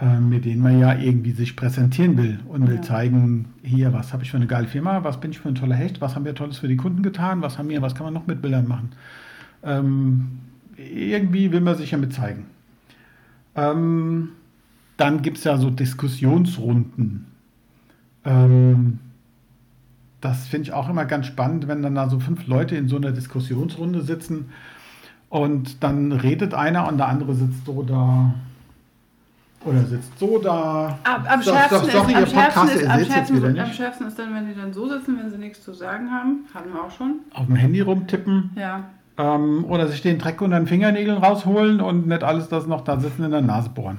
äh, 0.00 0.18
mit 0.18 0.44
denen 0.44 0.62
man 0.62 0.80
ja 0.80 0.98
irgendwie 0.98 1.30
sich 1.30 1.54
präsentieren 1.54 2.16
will 2.16 2.40
und 2.48 2.66
will 2.66 2.76
ja. 2.76 2.82
zeigen, 2.82 3.46
hier, 3.62 3.92
was 3.92 4.12
habe 4.12 4.24
ich 4.24 4.30
für 4.32 4.36
eine 4.36 4.48
geile 4.48 4.66
Firma, 4.66 5.04
was 5.04 5.20
bin 5.20 5.30
ich 5.30 5.38
für 5.38 5.48
ein 5.48 5.54
toller 5.54 5.76
Hecht, 5.76 6.00
was 6.00 6.16
haben 6.16 6.24
wir 6.24 6.34
Tolles 6.34 6.58
für 6.58 6.68
die 6.68 6.76
Kunden 6.76 7.02
getan, 7.02 7.40
was 7.40 7.56
haben 7.56 7.68
wir, 7.68 7.82
was 7.82 7.94
kann 7.94 8.04
man 8.04 8.14
noch 8.14 8.26
mit 8.26 8.42
Bildern 8.42 8.66
machen. 8.66 8.90
Ähm, 9.62 10.40
irgendwie 10.76 11.52
will 11.52 11.60
man 11.60 11.76
sich 11.76 11.92
ja 11.92 11.98
mit 11.98 12.12
zeigen. 12.12 12.46
Ähm, 13.54 14.30
dann 14.98 15.22
gibt 15.22 15.38
es 15.38 15.44
ja 15.44 15.56
so 15.56 15.70
Diskussionsrunden. 15.70 17.26
Ähm, 18.24 18.98
das 20.20 20.48
finde 20.48 20.64
ich 20.64 20.72
auch 20.74 20.90
immer 20.90 21.06
ganz 21.06 21.26
spannend, 21.26 21.68
wenn 21.68 21.82
dann 21.82 21.94
da 21.94 22.10
so 22.10 22.18
fünf 22.18 22.46
Leute 22.46 22.76
in 22.76 22.88
so 22.88 22.96
einer 22.96 23.12
Diskussionsrunde 23.12 24.02
sitzen 24.02 24.50
und 25.30 25.82
dann 25.82 26.12
redet 26.12 26.52
einer 26.52 26.88
und 26.88 26.98
der 26.98 27.08
andere 27.08 27.34
sitzt 27.34 27.64
so 27.64 27.82
da 27.82 28.34
oder 29.64 29.84
sitzt 29.84 30.18
so 30.18 30.38
da. 30.38 30.98
Am, 31.04 31.42
schärfsten 31.42 31.88
ist, 31.88 31.94
am 31.94 32.26
schärfsten 32.26 32.68
ist, 32.68 32.86
am 32.86 33.04
schärfsten, 33.04 33.58
am 33.58 33.72
schärfsten 33.72 34.06
ist 34.08 34.18
dann, 34.18 34.34
wenn 34.34 34.48
die 34.48 34.54
dann 34.54 34.72
so 34.72 34.88
sitzen, 34.88 35.18
wenn 35.18 35.30
sie 35.30 35.38
nichts 35.38 35.62
zu 35.62 35.72
sagen 35.72 36.10
haben. 36.10 36.44
Hatten 36.52 36.72
wir 36.72 36.82
auch 36.82 36.90
schon. 36.90 37.20
Auf 37.34 37.46
dem 37.46 37.56
Handy 37.56 37.80
rumtippen. 37.80 38.50
Ja. 38.56 38.84
Ähm, 39.16 39.64
oder 39.64 39.88
sich 39.88 40.02
den 40.02 40.18
Dreck 40.18 40.40
unter 40.40 40.58
den 40.58 40.66
Fingernägeln 40.66 41.18
rausholen 41.18 41.80
und 41.80 42.06
nicht 42.06 42.24
alles 42.24 42.48
das 42.48 42.66
noch 42.66 42.82
da 42.82 42.98
sitzen 42.98 43.24
in 43.24 43.30
der 43.30 43.42
Nase 43.42 43.70
bohren. 43.70 43.98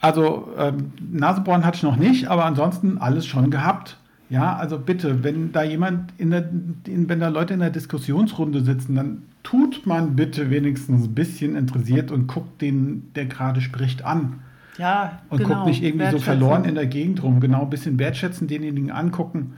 Also 0.00 0.48
ähm, 0.58 0.92
Nasebohren 1.12 1.64
hatte 1.64 1.76
ich 1.76 1.82
noch 1.82 1.96
nicht, 1.96 2.28
aber 2.28 2.44
ansonsten 2.44 2.98
alles 2.98 3.26
schon 3.26 3.50
gehabt. 3.50 3.98
Ja, 4.28 4.56
also 4.56 4.78
bitte, 4.78 5.22
wenn 5.22 5.52
da 5.52 5.62
jemand 5.62 6.12
in 6.18 6.30
der, 6.30 6.48
in, 6.86 7.08
wenn 7.08 7.20
da 7.20 7.28
Leute 7.28 7.54
in 7.54 7.60
der 7.60 7.70
Diskussionsrunde 7.70 8.60
sitzen, 8.62 8.96
dann 8.96 9.22
tut 9.44 9.86
man 9.86 10.16
bitte 10.16 10.50
wenigstens 10.50 11.04
ein 11.04 11.14
bisschen 11.14 11.54
interessiert 11.54 12.10
und 12.10 12.26
guckt 12.26 12.60
den, 12.60 13.12
der 13.14 13.26
gerade 13.26 13.60
spricht, 13.60 14.04
an. 14.04 14.40
Ja, 14.78 15.20
und 15.30 15.38
genau. 15.38 15.54
guckt 15.54 15.66
nicht 15.68 15.82
irgendwie 15.82 16.10
so 16.10 16.18
verloren 16.18 16.64
in 16.64 16.74
der 16.74 16.86
Gegend 16.86 17.22
rum. 17.22 17.40
Genau, 17.40 17.62
ein 17.62 17.70
bisschen 17.70 17.98
wertschätzen, 17.98 18.48
denjenigen 18.48 18.90
angucken. 18.90 19.54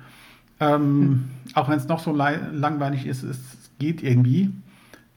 Ähm, 0.61 0.79
hm. 0.79 1.25
Auch 1.55 1.69
wenn 1.69 1.79
es 1.79 1.89
noch 1.89 2.01
so 2.01 2.13
langweilig 2.13 3.07
ist, 3.07 3.23
es 3.23 3.39
geht 3.79 4.03
irgendwie. 4.03 4.51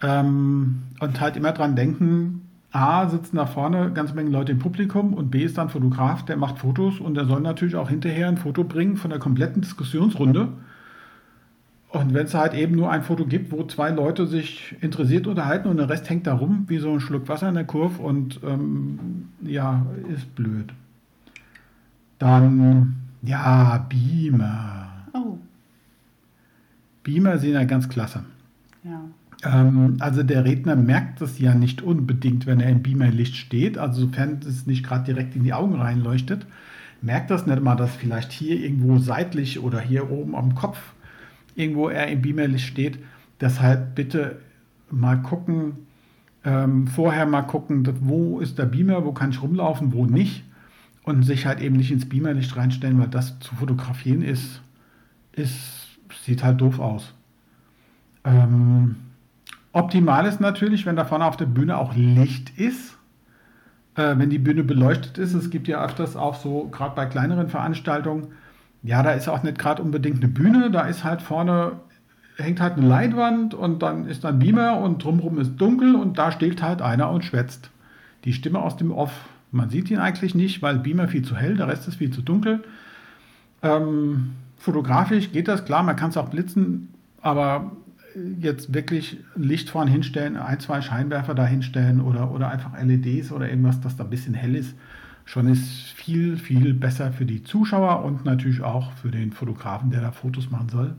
Ähm, 0.01 0.83
und 0.99 1.19
halt 1.19 1.35
immer 1.35 1.51
dran 1.51 1.75
denken, 1.75 2.47
A, 2.71 3.09
sitzen 3.09 3.35
da 3.35 3.45
vorne 3.45 3.91
ganz 3.91 4.13
Menge 4.13 4.29
Leute 4.29 4.53
im 4.53 4.59
Publikum 4.59 5.13
und 5.13 5.29
B 5.29 5.43
ist 5.43 5.57
dann 5.57 5.69
Fotograf, 5.69 6.23
der 6.23 6.37
macht 6.37 6.59
Fotos 6.59 6.99
und 6.99 7.15
der 7.15 7.25
soll 7.25 7.41
natürlich 7.41 7.75
auch 7.75 7.89
hinterher 7.89 8.29
ein 8.29 8.37
Foto 8.37 8.63
bringen 8.63 8.95
von 8.95 9.09
der 9.09 9.19
kompletten 9.19 9.61
Diskussionsrunde. 9.61 10.49
Und 11.89 12.13
wenn 12.13 12.25
es 12.25 12.33
halt 12.33 12.53
eben 12.53 12.75
nur 12.75 12.89
ein 12.89 13.03
Foto 13.03 13.25
gibt, 13.25 13.51
wo 13.51 13.65
zwei 13.65 13.89
Leute 13.89 14.25
sich 14.25 14.77
interessiert 14.79 15.27
unterhalten 15.27 15.67
und 15.67 15.75
der 15.75 15.89
Rest 15.89 16.09
hängt 16.09 16.25
da 16.25 16.33
rum 16.33 16.63
wie 16.67 16.77
so 16.77 16.93
ein 16.93 17.01
Schluck 17.01 17.27
Wasser 17.27 17.49
in 17.49 17.55
der 17.55 17.65
Kurve 17.65 18.01
und 18.01 18.39
ähm, 18.45 19.27
ja, 19.41 19.85
ist 20.13 20.33
blöd. 20.33 20.71
Dann, 22.19 22.95
ja, 23.23 23.85
Beamer. 23.89 24.87
Oh. 25.11 25.37
Beamer 27.03 27.37
sind 27.39 27.53
ja 27.53 27.65
ganz 27.65 27.89
klasse. 27.89 28.23
Ja. 28.85 29.01
Ähm, 29.43 29.97
also 29.99 30.23
der 30.23 30.45
Redner 30.45 30.75
merkt 30.75 31.21
das 31.21 31.39
ja 31.39 31.53
nicht 31.53 31.81
unbedingt, 31.81 32.45
wenn 32.45 32.59
er 32.59 32.69
im 32.69 32.83
Beamerlicht 32.83 33.35
steht, 33.35 33.77
also 33.77 34.01
sofern 34.01 34.39
es 34.47 34.67
nicht 34.67 34.85
gerade 34.85 35.05
direkt 35.05 35.35
in 35.35 35.43
die 35.43 35.53
Augen 35.53 35.75
reinleuchtet, 35.75 36.45
merkt 37.01 37.31
das 37.31 37.45
nicht 37.45 37.61
mal, 37.61 37.75
dass 37.75 37.95
vielleicht 37.95 38.31
hier 38.31 38.59
irgendwo 38.59 38.99
seitlich 38.99 39.59
oder 39.59 39.79
hier 39.79 40.11
oben 40.11 40.35
am 40.35 40.55
Kopf 40.55 40.77
irgendwo 41.55 41.89
er 41.89 42.07
im 42.07 42.21
Beamerlicht 42.21 42.67
steht. 42.67 42.99
Deshalb 43.39 43.95
bitte 43.95 44.39
mal 44.89 45.21
gucken, 45.21 45.73
ähm, 46.43 46.87
vorher 46.87 47.25
mal 47.25 47.41
gucken, 47.43 47.87
wo 48.01 48.39
ist 48.39 48.57
der 48.57 48.65
Beamer, 48.65 49.05
wo 49.05 49.11
kann 49.11 49.31
ich 49.31 49.41
rumlaufen, 49.41 49.93
wo 49.93 50.05
nicht. 50.05 50.43
Und 51.03 51.23
sich 51.23 51.47
halt 51.47 51.61
eben 51.61 51.77
nicht 51.77 51.91
ins 51.91 52.07
Beamerlicht 52.07 52.55
reinstellen, 52.55 52.99
weil 52.99 53.07
das 53.07 53.39
zu 53.39 53.55
fotografieren 53.55 54.21
ist, 54.21 54.61
ist 55.31 55.81
sieht 56.23 56.43
halt 56.43 56.61
doof 56.61 56.79
aus. 56.79 57.13
Ähm, 58.23 58.95
optimal 59.73 60.25
ist 60.25 60.41
natürlich, 60.41 60.85
wenn 60.85 60.95
da 60.95 61.05
vorne 61.05 61.25
auf 61.25 61.37
der 61.37 61.45
Bühne 61.45 61.77
auch 61.77 61.95
Licht 61.95 62.57
ist. 62.57 62.97
Äh, 63.95 64.17
wenn 64.17 64.29
die 64.29 64.39
Bühne 64.39 64.63
beleuchtet 64.63 65.17
ist. 65.17 65.33
Es 65.33 65.49
gibt 65.49 65.67
ja 65.67 65.83
öfters 65.83 66.15
auch 66.15 66.35
so, 66.35 66.69
gerade 66.69 66.95
bei 66.95 67.05
kleineren 67.05 67.49
Veranstaltungen, 67.49 68.27
ja, 68.83 69.03
da 69.03 69.11
ist 69.11 69.27
auch 69.27 69.43
nicht 69.43 69.59
gerade 69.59 69.81
unbedingt 69.81 70.23
eine 70.23 70.29
Bühne, 70.31 70.71
da 70.71 70.87
ist 70.87 71.03
halt 71.03 71.21
vorne 71.21 71.73
hängt 72.37 72.59
halt 72.59 72.77
eine 72.77 72.87
Leinwand 72.87 73.53
und 73.53 73.81
dann 73.81 74.07
ist 74.07 74.25
ein 74.25 74.39
Beamer 74.39 74.79
und 74.79 75.03
drumherum 75.03 75.39
ist 75.39 75.57
dunkel 75.57 75.95
und 75.95 76.17
da 76.17 76.31
steht 76.31 76.61
halt 76.61 76.81
einer 76.81 77.11
und 77.11 77.23
schwätzt. 77.23 77.69
Die 78.25 78.33
Stimme 78.33 78.59
aus 78.59 78.77
dem 78.77 78.91
Off, 78.91 79.11
man 79.51 79.69
sieht 79.69 79.91
ihn 79.91 79.99
eigentlich 79.99 80.35
nicht, 80.35 80.61
weil 80.61 80.79
Beamer 80.79 81.07
viel 81.07 81.23
zu 81.23 81.35
hell, 81.35 81.55
der 81.55 81.67
Rest 81.67 81.87
ist 81.87 81.95
viel 81.95 82.11
zu 82.11 82.21
dunkel. 82.21 82.63
Ähm, 83.61 84.31
fotografisch 84.57 85.31
geht 85.31 85.47
das, 85.47 85.65
klar, 85.65 85.83
man 85.83 85.95
kann 85.95 86.09
es 86.09 86.17
auch 86.17 86.29
blitzen, 86.29 86.93
aber 87.21 87.71
jetzt 88.39 88.73
wirklich 88.73 89.17
Licht 89.35 89.69
vorne 89.69 89.91
hinstellen, 89.91 90.37
ein, 90.37 90.59
zwei 90.59 90.81
Scheinwerfer 90.81 91.35
da 91.35 91.45
hinstellen 91.45 92.01
oder, 92.01 92.31
oder 92.31 92.49
einfach 92.49 92.71
LEDs 92.81 93.31
oder 93.31 93.49
irgendwas, 93.49 93.81
das 93.81 93.95
da 93.95 94.03
ein 94.03 94.09
bisschen 94.09 94.33
hell 94.33 94.55
ist, 94.55 94.75
schon 95.25 95.47
ist 95.47 95.69
viel, 95.95 96.37
viel 96.37 96.73
besser 96.73 97.11
für 97.11 97.25
die 97.25 97.43
Zuschauer 97.43 98.03
und 98.03 98.25
natürlich 98.25 98.61
auch 98.61 98.91
für 98.93 99.11
den 99.11 99.31
Fotografen, 99.31 99.91
der 99.91 100.01
da 100.01 100.11
Fotos 100.11 100.49
machen 100.49 100.69
soll. 100.69 100.95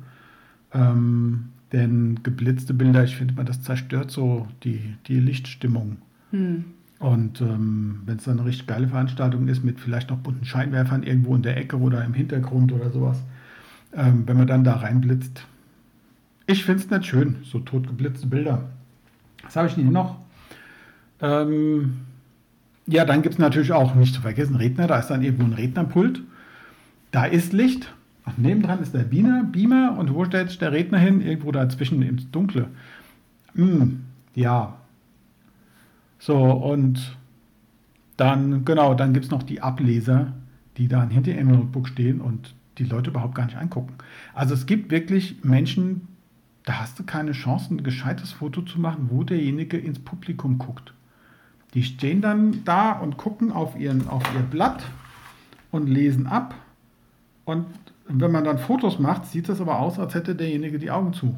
Ähm, 0.72 1.50
denn 1.72 2.20
geblitzte 2.22 2.74
Bilder, 2.74 3.04
ich 3.04 3.16
finde, 3.16 3.42
das 3.44 3.62
zerstört 3.62 4.10
so 4.10 4.46
die, 4.62 4.94
die 5.06 5.20
Lichtstimmung. 5.20 5.98
Hm. 6.30 6.64
Und 6.98 7.40
ähm, 7.40 8.02
wenn 8.06 8.18
es 8.18 8.24
dann 8.24 8.38
eine 8.38 8.48
richtig 8.48 8.68
geile 8.68 8.86
Veranstaltung 8.86 9.48
ist, 9.48 9.64
mit 9.64 9.80
vielleicht 9.80 10.10
noch 10.10 10.18
bunten 10.18 10.44
Scheinwerfern 10.44 11.02
irgendwo 11.02 11.34
in 11.34 11.42
der 11.42 11.56
Ecke 11.56 11.76
oder 11.78 12.04
im 12.04 12.14
Hintergrund 12.14 12.72
oder 12.72 12.90
sowas, 12.90 13.20
ähm, 13.92 14.22
wenn 14.26 14.36
man 14.36 14.46
dann 14.46 14.64
da 14.64 14.76
reinblitzt. 14.76 15.44
Ich 16.52 16.66
finde 16.66 16.82
es 16.82 16.90
nicht 16.90 17.06
schön, 17.06 17.36
so 17.44 17.60
totgeblitzte 17.60 18.26
Bilder. 18.26 18.64
Was 19.42 19.56
habe 19.56 19.68
ich 19.68 19.74
denn 19.74 19.90
noch? 19.90 20.18
Ähm, 21.22 22.00
ja, 22.86 23.06
dann 23.06 23.22
gibt 23.22 23.36
es 23.36 23.38
natürlich 23.38 23.72
auch, 23.72 23.94
nicht 23.94 24.14
zu 24.14 24.20
vergessen, 24.20 24.56
Redner. 24.56 24.86
Da 24.86 24.98
ist 24.98 25.06
dann 25.06 25.22
irgendwo 25.22 25.44
ein 25.44 25.54
Rednerpult. 25.54 26.20
Da 27.10 27.24
ist 27.24 27.54
Licht. 27.54 27.94
Ach, 28.26 28.36
nebendran 28.36 28.82
ist 28.82 28.92
der 28.92 29.04
Beamer, 29.04 29.44
Beamer 29.44 29.96
und 29.98 30.12
wo 30.12 30.26
stellt 30.26 30.50
sich 30.50 30.58
der 30.58 30.72
Redner 30.72 30.98
hin? 30.98 31.22
Irgendwo 31.22 31.52
dazwischen 31.52 32.02
ins 32.02 32.30
Dunkle. 32.30 32.68
Hm, 33.54 34.04
ja. 34.34 34.76
So, 36.18 36.36
und 36.36 37.16
dann, 38.18 38.66
genau, 38.66 38.92
dann 38.92 39.14
gibt 39.14 39.24
es 39.24 39.30
noch 39.30 39.42
die 39.42 39.62
Ableser, 39.62 40.34
die 40.76 40.88
dann 40.88 41.08
hinter 41.08 41.32
ihrem 41.32 41.48
Notebook 41.48 41.88
stehen 41.88 42.20
und 42.20 42.54
die 42.76 42.84
Leute 42.84 43.08
überhaupt 43.08 43.36
gar 43.36 43.46
nicht 43.46 43.56
angucken. 43.56 43.94
Also 44.34 44.52
es 44.52 44.66
gibt 44.66 44.90
wirklich 44.90 45.36
Menschen, 45.42 46.08
da 46.64 46.80
hast 46.80 46.98
du 46.98 47.04
keine 47.04 47.32
Chance, 47.32 47.74
ein 47.74 47.82
gescheites 47.82 48.32
Foto 48.32 48.62
zu 48.62 48.80
machen, 48.80 49.08
wo 49.10 49.24
derjenige 49.24 49.76
ins 49.76 49.98
Publikum 49.98 50.58
guckt. 50.58 50.94
Die 51.74 51.82
stehen 51.82 52.20
dann 52.20 52.64
da 52.64 52.92
und 52.92 53.16
gucken 53.16 53.50
auf, 53.50 53.76
ihren, 53.78 54.08
auf 54.08 54.22
ihr 54.34 54.42
Blatt 54.42 54.84
und 55.70 55.88
lesen 55.88 56.26
ab. 56.26 56.54
Und 57.44 57.66
wenn 58.06 58.30
man 58.30 58.44
dann 58.44 58.58
Fotos 58.58 58.98
macht, 58.98 59.26
sieht 59.26 59.48
es 59.48 59.60
aber 59.60 59.80
aus, 59.80 59.98
als 59.98 60.14
hätte 60.14 60.34
derjenige 60.34 60.78
die 60.78 60.90
Augen 60.90 61.12
zu. 61.14 61.34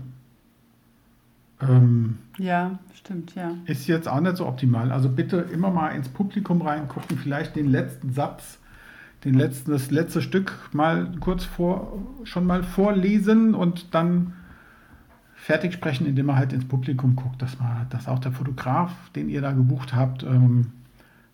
Ähm, 1.60 2.18
ja, 2.36 2.78
stimmt, 2.94 3.34
ja. 3.34 3.52
Ist 3.66 3.86
jetzt 3.86 4.08
auch 4.08 4.20
nicht 4.20 4.36
so 4.36 4.46
optimal. 4.46 4.90
Also 4.90 5.08
bitte 5.08 5.36
immer 5.36 5.70
mal 5.70 5.90
ins 5.90 6.08
Publikum 6.08 6.62
reingucken, 6.62 7.16
vielleicht 7.16 7.56
den 7.56 7.68
letzten 7.68 8.12
Satz, 8.12 8.58
den 9.24 9.34
letzten, 9.34 9.70
das 9.70 9.90
letzte 9.90 10.20
Stück 10.20 10.52
mal 10.72 11.12
kurz 11.20 11.44
vor, 11.44 11.98
schon 12.24 12.46
mal 12.46 12.62
vorlesen 12.62 13.54
und 13.54 13.94
dann 13.94 14.34
fertig 15.44 15.74
sprechen, 15.74 16.06
indem 16.06 16.24
man 16.24 16.36
halt 16.36 16.54
ins 16.54 16.66
Publikum 16.66 17.16
guckt, 17.16 17.42
dass 17.42 17.58
man, 17.58 17.86
dass 17.90 18.08
auch 18.08 18.18
der 18.18 18.32
Fotograf, 18.32 18.90
den 19.14 19.28
ihr 19.28 19.42
da 19.42 19.52
gebucht 19.52 19.94
habt, 19.94 20.22
ähm, 20.22 20.72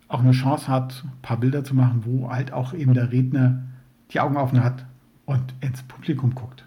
auch 0.08 0.18
eine 0.18 0.32
Chance 0.32 0.66
hat, 0.66 1.04
ein 1.04 1.22
paar 1.22 1.36
Bilder 1.36 1.62
zu 1.62 1.76
machen, 1.76 2.02
wo 2.04 2.28
halt 2.28 2.52
auch 2.52 2.74
eben 2.74 2.92
der 2.92 3.12
Redner 3.12 3.62
die 4.10 4.18
Augen 4.18 4.36
offen 4.36 4.64
hat 4.64 4.84
und 5.26 5.54
ins 5.60 5.84
Publikum 5.84 6.34
guckt. 6.34 6.64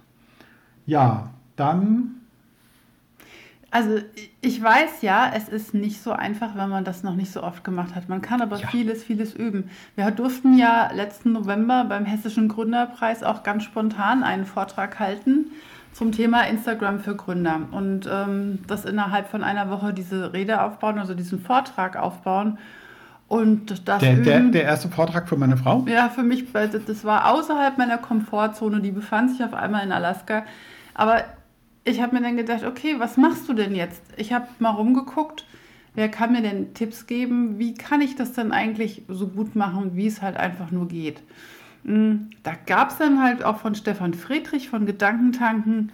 Ja, 0.85 1.31
dann. 1.57 2.11
Also 3.71 3.97
ich 4.39 4.63
weiß 4.63 5.01
ja, 5.01 5.29
es 5.35 5.49
ist 5.49 5.73
nicht 5.73 6.01
so 6.01 6.13
einfach, 6.13 6.55
wenn 6.55 6.69
man 6.69 6.85
das 6.85 7.03
noch 7.03 7.15
nicht 7.15 7.33
so 7.33 7.43
oft 7.43 7.65
gemacht 7.65 7.93
hat. 7.93 8.07
Man 8.07 8.21
kann 8.21 8.41
aber 8.41 8.59
ja. 8.59 8.67
vieles, 8.67 9.03
vieles 9.03 9.35
üben. 9.35 9.69
Wir 9.97 10.09
durften 10.11 10.57
ja 10.57 10.93
letzten 10.93 11.33
November 11.33 11.83
beim 11.89 12.05
Hessischen 12.05 12.47
Gründerpreis 12.47 13.21
auch 13.21 13.43
ganz 13.43 13.63
spontan 13.63 14.23
einen 14.23 14.45
Vortrag 14.45 14.97
halten 14.97 15.47
zum 15.93 16.11
Thema 16.11 16.41
Instagram 16.47 16.99
für 16.99 17.15
Gründer 17.15 17.61
und 17.71 18.09
ähm, 18.11 18.59
das 18.67 18.85
innerhalb 18.85 19.29
von 19.29 19.43
einer 19.43 19.69
Woche 19.69 19.93
diese 19.93 20.33
Rede 20.33 20.61
aufbauen, 20.61 20.97
also 20.97 21.13
diesen 21.13 21.39
Vortrag 21.39 21.95
aufbauen. 21.95 22.57
Und 23.27 23.87
das 23.87 24.01
der, 24.01 24.15
der, 24.17 24.39
der, 24.41 24.63
erste 24.63 24.89
Vortrag 24.89 25.27
für 25.29 25.37
meine 25.37 25.57
Frau? 25.57 25.85
Ja, 25.87 26.09
für 26.09 26.23
mich, 26.23 26.45
das 26.51 27.03
war 27.03 27.31
außerhalb 27.33 27.77
meiner 27.77 27.97
Komfortzone, 27.97 28.81
die 28.81 28.91
befand 28.91 29.31
sich 29.31 29.43
auf 29.43 29.53
einmal 29.53 29.83
in 29.83 29.91
Alaska. 29.91 30.43
Aber 30.93 31.23
ich 31.83 32.01
habe 32.01 32.15
mir 32.15 32.21
dann 32.21 32.37
gedacht, 32.37 32.63
okay, 32.63 32.95
was 32.99 33.17
machst 33.17 33.47
du 33.49 33.53
denn 33.53 33.75
jetzt? 33.75 34.01
Ich 34.17 34.33
habe 34.33 34.47
mal 34.59 34.71
rumgeguckt, 34.71 35.45
wer 35.95 36.09
kann 36.09 36.31
mir 36.31 36.41
denn 36.41 36.73
Tipps 36.73 37.07
geben? 37.07 37.59
Wie 37.59 37.73
kann 37.73 38.01
ich 38.01 38.15
das 38.15 38.33
dann 38.33 38.51
eigentlich 38.51 39.03
so 39.07 39.27
gut 39.27 39.55
machen, 39.55 39.95
wie 39.95 40.07
es 40.07 40.21
halt 40.21 40.37
einfach 40.37 40.71
nur 40.71 40.87
geht? 40.87 41.23
Da 41.85 42.53
gab 42.65 42.91
es 42.91 42.97
dann 42.97 43.21
halt 43.21 43.43
auch 43.43 43.57
von 43.57 43.75
Stefan 43.75 44.13
Friedrich 44.13 44.69
von 44.69 44.85
Gedankentanken 44.85 45.91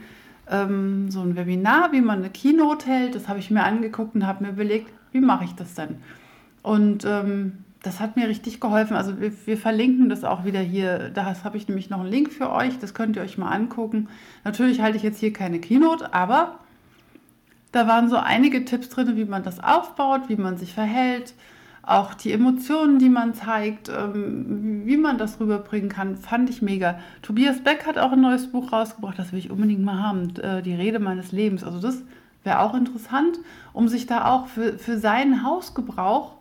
ähm, 0.49 1.09
so 1.09 1.21
ein 1.21 1.35
Webinar, 1.35 1.91
wie 1.91 2.01
man 2.01 2.19
eine 2.19 2.29
Keynote 2.29 2.85
hält. 2.87 3.15
Das 3.15 3.27
habe 3.27 3.39
ich 3.39 3.49
mir 3.49 3.63
angeguckt 3.63 4.15
und 4.15 4.27
habe 4.27 4.43
mir 4.43 4.51
überlegt, 4.51 4.91
wie 5.11 5.21
mache 5.21 5.45
ich 5.45 5.55
das 5.55 5.73
denn? 5.73 5.97
Und 6.61 7.05
ähm, 7.05 7.63
das 7.81 7.99
hat 7.99 8.17
mir 8.17 8.27
richtig 8.27 8.59
geholfen. 8.59 8.95
Also 8.95 9.19
wir, 9.19 9.31
wir 9.47 9.57
verlinken 9.57 10.09
das 10.09 10.23
auch 10.23 10.43
wieder 10.43 10.59
hier. 10.59 11.09
Da 11.09 11.33
habe 11.43 11.57
ich 11.57 11.67
nämlich 11.67 11.89
noch 11.89 12.01
einen 12.01 12.11
Link 12.11 12.33
für 12.33 12.51
euch. 12.51 12.77
Das 12.79 12.93
könnt 12.93 13.15
ihr 13.15 13.21
euch 13.21 13.37
mal 13.37 13.49
angucken. 13.49 14.09
Natürlich 14.43 14.81
halte 14.81 14.97
ich 14.97 15.03
jetzt 15.03 15.19
hier 15.19 15.33
keine 15.33 15.59
Keynote, 15.59 16.13
aber 16.13 16.59
da 17.71 17.87
waren 17.87 18.09
so 18.09 18.17
einige 18.17 18.65
Tipps 18.65 18.89
drin, 18.89 19.15
wie 19.15 19.25
man 19.25 19.43
das 19.43 19.59
aufbaut, 19.59 20.23
wie 20.27 20.35
man 20.35 20.57
sich 20.57 20.73
verhält, 20.73 21.33
auch 21.89 22.13
die 22.13 22.31
Emotionen, 22.31 22.99
die 22.99 23.09
man 23.09 23.33
zeigt, 23.33 23.89
ähm, 23.89 24.83
wie 24.85 24.97
man 24.97 25.17
das 25.17 25.39
rüberbringen 25.39 25.89
kann, 25.89 26.17
fand 26.17 26.49
ich 26.49 26.61
mega. 26.61 26.99
Tobias 27.21 27.63
Beck 27.63 27.87
hat 27.87 27.97
auch 27.97 28.11
ein 28.11 28.21
neues 28.21 28.51
Buch 28.51 28.71
rausgebracht, 28.71 29.17
das 29.17 29.31
will 29.31 29.39
ich 29.39 29.49
unbedingt 29.49 29.83
mal 29.83 30.01
haben, 30.01 30.35
äh, 30.37 30.61
die 30.61 30.75
Rede 30.75 30.99
meines 30.99 31.31
Lebens. 31.31 31.63
Also 31.63 31.79
das 31.79 32.03
wäre 32.43 32.59
auch 32.59 32.75
interessant, 32.75 33.39
um 33.73 33.87
sich 33.87 34.05
da 34.05 34.25
auch 34.25 34.47
für, 34.47 34.77
für 34.77 34.99
seinen 34.99 35.43
Hausgebrauch, 35.43 36.35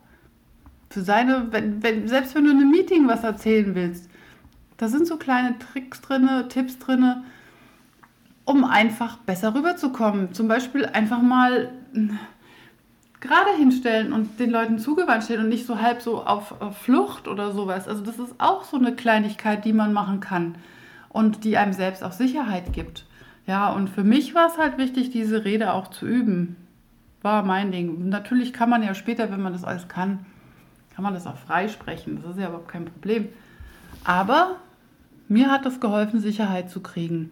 für 0.90 1.00
seine, 1.00 1.46
wenn, 1.50 1.82
wenn, 1.82 2.08
selbst 2.08 2.34
wenn 2.34 2.44
du 2.44 2.50
in 2.50 2.58
einem 2.58 2.70
Meeting 2.70 3.08
was 3.08 3.24
erzählen 3.24 3.74
willst, 3.74 4.10
da 4.76 4.88
sind 4.88 5.06
so 5.06 5.16
kleine 5.16 5.58
Tricks 5.58 6.02
drin, 6.02 6.28
Tipps 6.50 6.78
drin, 6.78 7.24
um 8.44 8.64
einfach 8.64 9.16
besser 9.18 9.54
rüberzukommen. 9.54 10.32
Zum 10.34 10.46
Beispiel 10.46 10.86
einfach 10.86 11.20
mal 11.20 11.70
gerade 13.20 13.50
hinstellen 13.56 14.12
und 14.12 14.38
den 14.38 14.50
Leuten 14.50 14.78
zugewandt 14.78 15.24
stellen 15.24 15.44
und 15.44 15.48
nicht 15.48 15.66
so 15.66 15.80
halb 15.80 16.02
so 16.02 16.24
auf, 16.24 16.54
Flucht 16.82 17.28
oder 17.28 17.52
sowas. 17.52 17.88
Also 17.88 18.02
das 18.02 18.18
ist 18.18 18.34
auch 18.38 18.64
so 18.64 18.76
eine 18.76 18.94
Kleinigkeit, 18.94 19.64
die 19.64 19.72
man 19.72 19.92
machen 19.92 20.20
kann 20.20 20.54
und 21.08 21.44
die 21.44 21.56
einem 21.56 21.72
selbst 21.72 22.04
auch 22.04 22.12
Sicherheit 22.12 22.72
gibt. 22.72 23.04
Ja, 23.46 23.70
und 23.70 23.88
für 23.88 24.04
mich 24.04 24.34
war 24.34 24.46
es 24.46 24.58
halt 24.58 24.78
wichtig, 24.78 25.10
diese 25.10 25.44
Rede 25.44 25.72
auch 25.72 25.88
zu 25.88 26.06
üben. 26.06 26.56
War 27.22 27.42
mein 27.42 27.72
Ding. 27.72 28.08
Natürlich 28.08 28.52
kann 28.52 28.70
man 28.70 28.82
ja 28.82 28.94
später, 28.94 29.32
wenn 29.32 29.42
man 29.42 29.52
das 29.52 29.64
alles 29.64 29.88
kann, 29.88 30.26
kann 30.94 31.02
man 31.02 31.14
das 31.14 31.26
auch 31.26 31.36
freisprechen. 31.36 32.20
Das 32.22 32.32
ist 32.32 32.40
ja 32.40 32.48
überhaupt 32.48 32.68
kein 32.68 32.84
Problem. 32.84 33.28
Aber 34.04 34.56
mir 35.28 35.50
hat 35.50 35.66
das 35.66 35.80
geholfen, 35.80 36.20
Sicherheit 36.20 36.70
zu 36.70 36.80
kriegen. 36.80 37.30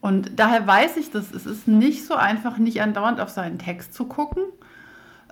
Und 0.00 0.38
daher 0.38 0.66
weiß 0.66 0.98
ich, 0.98 1.10
dass 1.10 1.32
es 1.32 1.46
ist 1.46 1.66
nicht 1.66 2.04
so 2.06 2.14
einfach, 2.14 2.58
nicht 2.58 2.82
andauernd 2.82 3.20
auf 3.20 3.30
seinen 3.30 3.58
Text 3.58 3.94
zu 3.94 4.04
gucken, 4.04 4.42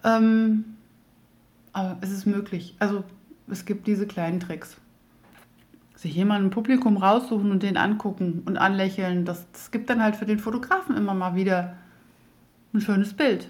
ähm, 0.05 0.65
aber 1.73 1.97
es 2.01 2.11
ist 2.11 2.27
möglich. 2.27 2.75
Also 2.79 3.05
es 3.49 3.65
gibt 3.65 3.87
diese 3.87 4.07
kleinen 4.07 4.41
Tricks. 4.41 4.77
sich 5.95 6.15
jemanden 6.15 6.47
im 6.47 6.51
Publikum 6.51 6.97
raussuchen 6.97 7.51
und 7.51 7.63
den 7.63 7.77
angucken 7.77 8.43
und 8.45 8.57
anlächeln, 8.57 9.25
das, 9.25 9.47
das 9.53 9.71
gibt 9.71 9.89
dann 9.89 10.03
halt 10.03 10.17
für 10.17 10.27
den 10.27 10.39
Fotografen 10.39 10.97
immer 10.97 11.15
mal 11.15 11.37
wieder 11.37 11.75
ein 12.75 12.81
schönes 12.81 13.15
Bild. 13.15 13.49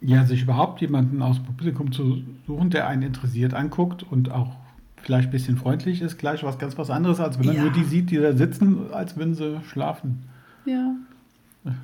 Ja, 0.00 0.24
sich 0.24 0.42
überhaupt 0.42 0.80
jemanden 0.80 1.20
aus 1.22 1.36
dem 1.36 1.44
Publikum 1.46 1.92
zu 1.92 2.22
suchen, 2.46 2.70
der 2.70 2.86
einen 2.86 3.02
interessiert 3.02 3.52
anguckt 3.52 4.04
und 4.04 4.30
auch 4.30 4.56
vielleicht 5.02 5.28
ein 5.28 5.32
bisschen 5.32 5.56
freundlich 5.56 6.00
ist, 6.02 6.18
gleich 6.18 6.44
was 6.44 6.58
ganz 6.58 6.78
was 6.78 6.90
anderes, 6.90 7.20
als 7.20 7.38
wenn 7.38 7.46
man 7.46 7.56
ja. 7.56 7.62
nur 7.62 7.72
die 7.72 7.84
sieht, 7.84 8.10
die 8.10 8.16
da 8.16 8.32
sitzen, 8.32 8.92
als 8.92 9.18
wenn 9.18 9.34
sie 9.34 9.60
schlafen. 9.64 10.24
Ja. 10.64 10.94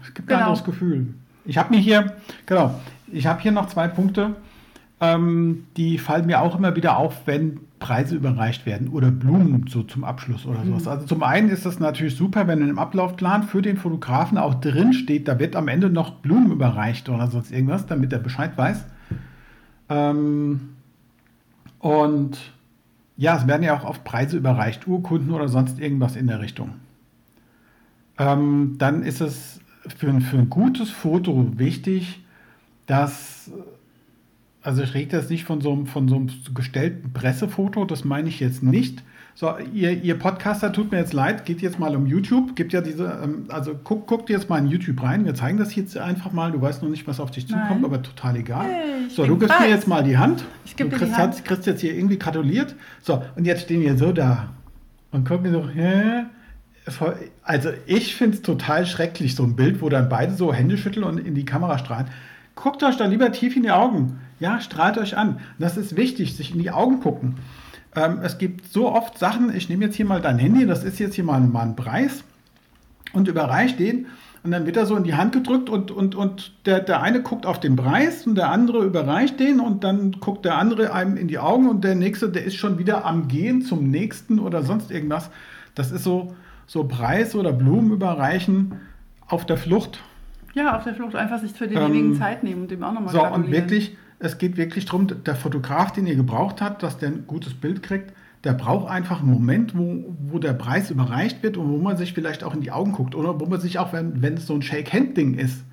Es 0.03 0.15
gibt 0.15 0.29
genau. 0.29 0.39
ein 0.39 0.45
anderes 0.45 0.65
Gefühl. 0.65 1.15
Ich 1.45 1.59
habe 1.59 1.75
mir 1.75 1.81
hier, 1.81 2.17
genau, 2.47 2.81
ich 3.15 3.27
habe 3.27 3.41
hier 3.41 3.53
noch 3.53 3.67
zwei 3.67 3.89
Punkte, 3.89 4.37
ähm, 5.01 5.65
die 5.77 5.99
fallen 5.99 6.27
mir 6.27 6.41
auch 6.41 6.57
immer 6.57 6.77
wieder 6.77 6.99
auf, 6.99 7.27
wenn 7.27 7.61
Preise 7.79 8.17
überreicht 8.17 8.65
werden 8.65 8.89
oder 8.89 9.11
Blumen 9.11 9.67
so 9.69 9.83
zum 9.83 10.05
Abschluss 10.05 10.47
oder 10.47 10.65
sowas. 10.65 10.85
Mhm. 10.85 10.91
Also 10.91 11.07
zum 11.07 11.23
einen 11.23 11.51
ist 11.51 11.67
das 11.67 11.79
natürlich 11.79 12.17
super, 12.17 12.47
wenn 12.47 12.67
im 12.67 12.79
Ablaufplan 12.79 13.43
für 13.43 13.61
den 13.61 13.77
Fotografen 13.77 14.39
auch 14.39 14.55
drin 14.55 14.93
steht, 14.93 15.29
da 15.29 15.39
wird 15.39 15.57
am 15.57 15.69
Ende 15.69 15.91
noch 15.91 16.13
Blumen 16.17 16.51
überreicht 16.51 17.09
oder 17.09 17.29
sonst 17.29 17.53
irgendwas, 17.53 17.87
damit 17.87 18.13
er 18.13 18.21
Bescheid 18.21 18.57
weiß. 18.57 18.85
Ähm, 19.91 20.71
und 21.79 22.39
ja, 23.17 23.37
es 23.37 23.47
werden 23.47 23.63
ja 23.63 23.77
auch 23.77 23.85
oft 23.85 24.05
Preise 24.05 24.37
überreicht, 24.37 24.87
Urkunden 24.87 25.31
oder 25.31 25.49
sonst 25.49 25.79
irgendwas 25.79 26.17
in 26.17 26.27
der 26.27 26.41
Richtung. 26.41 26.71
Ähm, 28.19 28.77
dann 28.79 29.03
ist 29.03 29.21
es 29.21 29.61
für, 29.97 30.21
für 30.21 30.39
ein 30.39 30.49
gutes 30.49 30.91
Foto 30.91 31.53
wichtig, 31.59 32.24
dass, 32.87 33.51
also 34.63 34.83
ich 34.83 34.95
rede 34.95 35.17
das 35.17 35.31
nicht 35.31 35.45
von 35.45 35.61
so, 35.61 35.73
einem, 35.73 35.87
von 35.87 36.09
so 36.09 36.17
einem 36.17 36.31
gestellten 36.55 37.13
Pressefoto, 37.13 37.85
das 37.85 38.05
meine 38.05 38.29
ich 38.29 38.41
jetzt 38.41 38.63
nicht. 38.63 39.03
So, 39.37 39.53
ihr, 39.73 40.01
ihr 40.01 40.17
Podcaster, 40.17 40.73
tut 40.73 40.93
mir 40.93 40.99
jetzt 40.99 41.13
leid, 41.13 41.45
geht 41.45 41.61
jetzt 41.61 41.81
mal 41.81 41.97
um 41.97 42.07
YouTube, 42.07 42.55
gibt 42.55 42.73
ja 42.73 42.81
diese, 42.81 43.21
ähm, 43.25 43.47
also 43.49 43.75
guckt 43.75 44.07
guck 44.07 44.31
jetzt 44.31 44.49
mal 44.49 44.59
in 44.59 44.69
YouTube 44.69 45.03
rein, 45.03 45.25
wir 45.25 45.35
zeigen 45.35 45.59
das 45.59 45.75
jetzt 45.75 45.99
einfach 45.99 46.31
mal, 46.31 46.53
du 46.53 46.61
weißt 46.61 46.85
noch 46.85 46.89
nicht, 46.89 47.09
was 47.09 47.19
auf 47.19 47.33
dich 47.33 47.49
zukommt, 47.49 47.83
Nein. 47.83 47.85
aber 47.85 48.01
total 48.01 48.37
egal. 48.37 48.67
Hey, 48.67 49.11
so, 49.11 49.27
du 49.27 49.37
gibst 49.37 49.59
mir 49.59 49.69
jetzt 49.69 49.89
mal 49.89 50.05
die 50.05 50.17
Hand. 50.17 50.45
Ich 50.65 50.77
gebe 50.77 50.97
dir 50.97 51.05
die 51.05 51.13
Hand. 51.13 51.45
kriegst 51.45 51.67
jetzt 51.67 51.81
hier 51.81 51.95
irgendwie 51.95 52.17
gratuliert. 52.17 52.77
So, 53.03 53.25
und 53.35 53.45
jetzt 53.45 53.63
stehen 53.63 53.83
wir 53.83 53.99
so 53.99 54.13
da 54.13 54.51
und 55.11 55.27
gucken 55.27 55.51
so, 55.51 55.69
hä? 55.69 56.27
Also 57.43 57.71
ich 57.87 58.15
finde 58.15 58.37
es 58.37 58.43
total 58.43 58.87
schrecklich, 58.87 59.35
so 59.35 59.43
ein 59.43 59.57
Bild, 59.57 59.81
wo 59.81 59.89
dann 59.89 60.09
beide 60.09 60.35
so 60.35 60.53
Hände 60.53 60.77
schütteln 60.77 61.05
und 61.05 61.19
in 61.19 61.35
die 61.35 61.45
Kamera 61.45 61.79
strahlen. 61.79 62.07
Guckt 62.55 62.83
euch 62.83 62.97
da 62.97 63.07
lieber 63.07 63.33
tief 63.33 63.57
in 63.57 63.63
die 63.63 63.71
Augen. 63.71 64.21
Ja, 64.41 64.61
strahlt 64.61 64.99
euch 64.99 65.17
an. 65.17 65.41
Das 65.59 65.77
ist 65.77 65.97
wichtig, 65.97 66.37
sich 66.37 66.53
in 66.53 66.59
die 66.59 66.71
Augen 66.71 67.01
gucken. 67.01 67.37
Ähm, 67.97 68.21
es 68.23 68.39
gibt 68.39 68.67
so 68.67 68.93
oft 68.93 69.19
Sachen, 69.19 69.55
ich 69.55 69.69
nehme 69.69 69.85
jetzt 69.85 69.97
hier 69.97 70.07
mal 70.07 70.21
dein 70.21 70.39
Handy, 70.39 70.67
das 70.67 70.85
ist 70.85 70.99
jetzt 70.99 71.15
hier 71.15 71.25
mal, 71.25 71.41
mal 71.41 71.63
ein 71.63 71.77
Preis 71.77 72.25
und 73.13 73.29
überreiche 73.29 73.77
den 73.77 74.07
und 74.43 74.51
dann 74.51 74.67
wird 74.67 74.77
er 74.77 74.87
so 74.87 74.97
in 74.97 75.05
die 75.05 75.15
Hand 75.15 75.33
gedrückt 75.33 75.71
und, 75.71 75.91
und, 75.91 76.15
und 76.15 76.53
der, 76.67 76.81
der 76.81 77.03
eine 77.03 77.23
guckt 77.23 77.47
auf 77.47 77.61
den 77.61 77.77
Preis 77.77 78.27
und 78.27 78.35
der 78.35 78.51
andere 78.51 78.85
überreicht 78.85 79.39
den 79.39 79.61
und 79.61 79.85
dann 79.85 80.13
guckt 80.13 80.45
der 80.45 80.59
andere 80.59 80.93
einem 80.93 81.17
in 81.17 81.29
die 81.29 81.39
Augen 81.39 81.69
und 81.69 81.85
der 81.85 81.95
nächste, 81.95 82.29
der 82.29 82.45
ist 82.45 82.57
schon 82.57 82.79
wieder 82.79 83.05
am 83.05 83.29
Gehen 83.29 83.63
zum 83.63 83.91
nächsten 83.91 84.39
oder 84.39 84.63
sonst 84.63 84.91
irgendwas. 84.91 85.31
Das 85.75 85.93
ist 85.93 86.05
so, 86.05 86.35
so 86.67 86.85
Preis 86.85 87.35
oder 87.35 87.53
Blumen 87.53 87.93
überreichen 87.93 88.81
auf 89.27 89.47
der 89.47 89.57
Flucht. 89.57 90.01
Ja, 90.55 90.77
auf 90.77 90.85
der 90.85 90.95
Flucht 90.95 91.17
einfach 91.17 91.41
sich 91.41 91.53
für 91.53 91.67
denjenigen 91.67 92.13
ähm, 92.13 92.19
Zeit 92.19 92.43
nehmen 92.45 92.63
und 92.63 92.71
dem 92.71 92.83
auch 92.83 92.93
nochmal 92.93 93.13
So, 93.13 93.27
und 93.27 93.51
wirklich, 93.51 93.97
es 94.21 94.39
geht 94.39 94.57
wirklich 94.57 94.87
darum, 94.87 95.09
der 95.25 95.35
Fotograf, 95.35 95.93
den 95.93 96.07
ihr 96.07 96.17
gebraucht 96.17 96.63
habt, 96.63 96.83
dass 96.83 96.99
der 96.99 97.09
ein 97.09 97.27
gutes 97.27 97.55
Bild 97.55 97.83
kriegt, 97.83 98.13
der 98.45 98.53
braucht 98.53 98.89
einfach 98.89 99.21
einen 99.21 99.31
Moment, 99.31 99.77
wo, 99.77 100.05
wo 100.31 100.39
der 100.39 100.53
Preis 100.53 100.91
überreicht 100.91 101.43
wird 101.43 101.57
und 101.57 101.69
wo 101.71 101.79
man 101.79 101.97
sich 101.97 102.13
vielleicht 102.13 102.45
auch 102.45 102.55
in 102.55 102.61
die 102.61 102.71
Augen 102.71 102.93
guckt 102.93 103.15
oder 103.15 103.41
wo 103.41 103.47
man 103.47 103.61
sich 103.61 103.79
auch, 103.79 103.93
wenn, 103.93 104.23
wenn 104.23 104.35
es 104.35 104.47
so 104.47 104.55
ein 104.55 104.63
Shake-Hand-Ding 104.63 105.35
ist, 105.35 105.65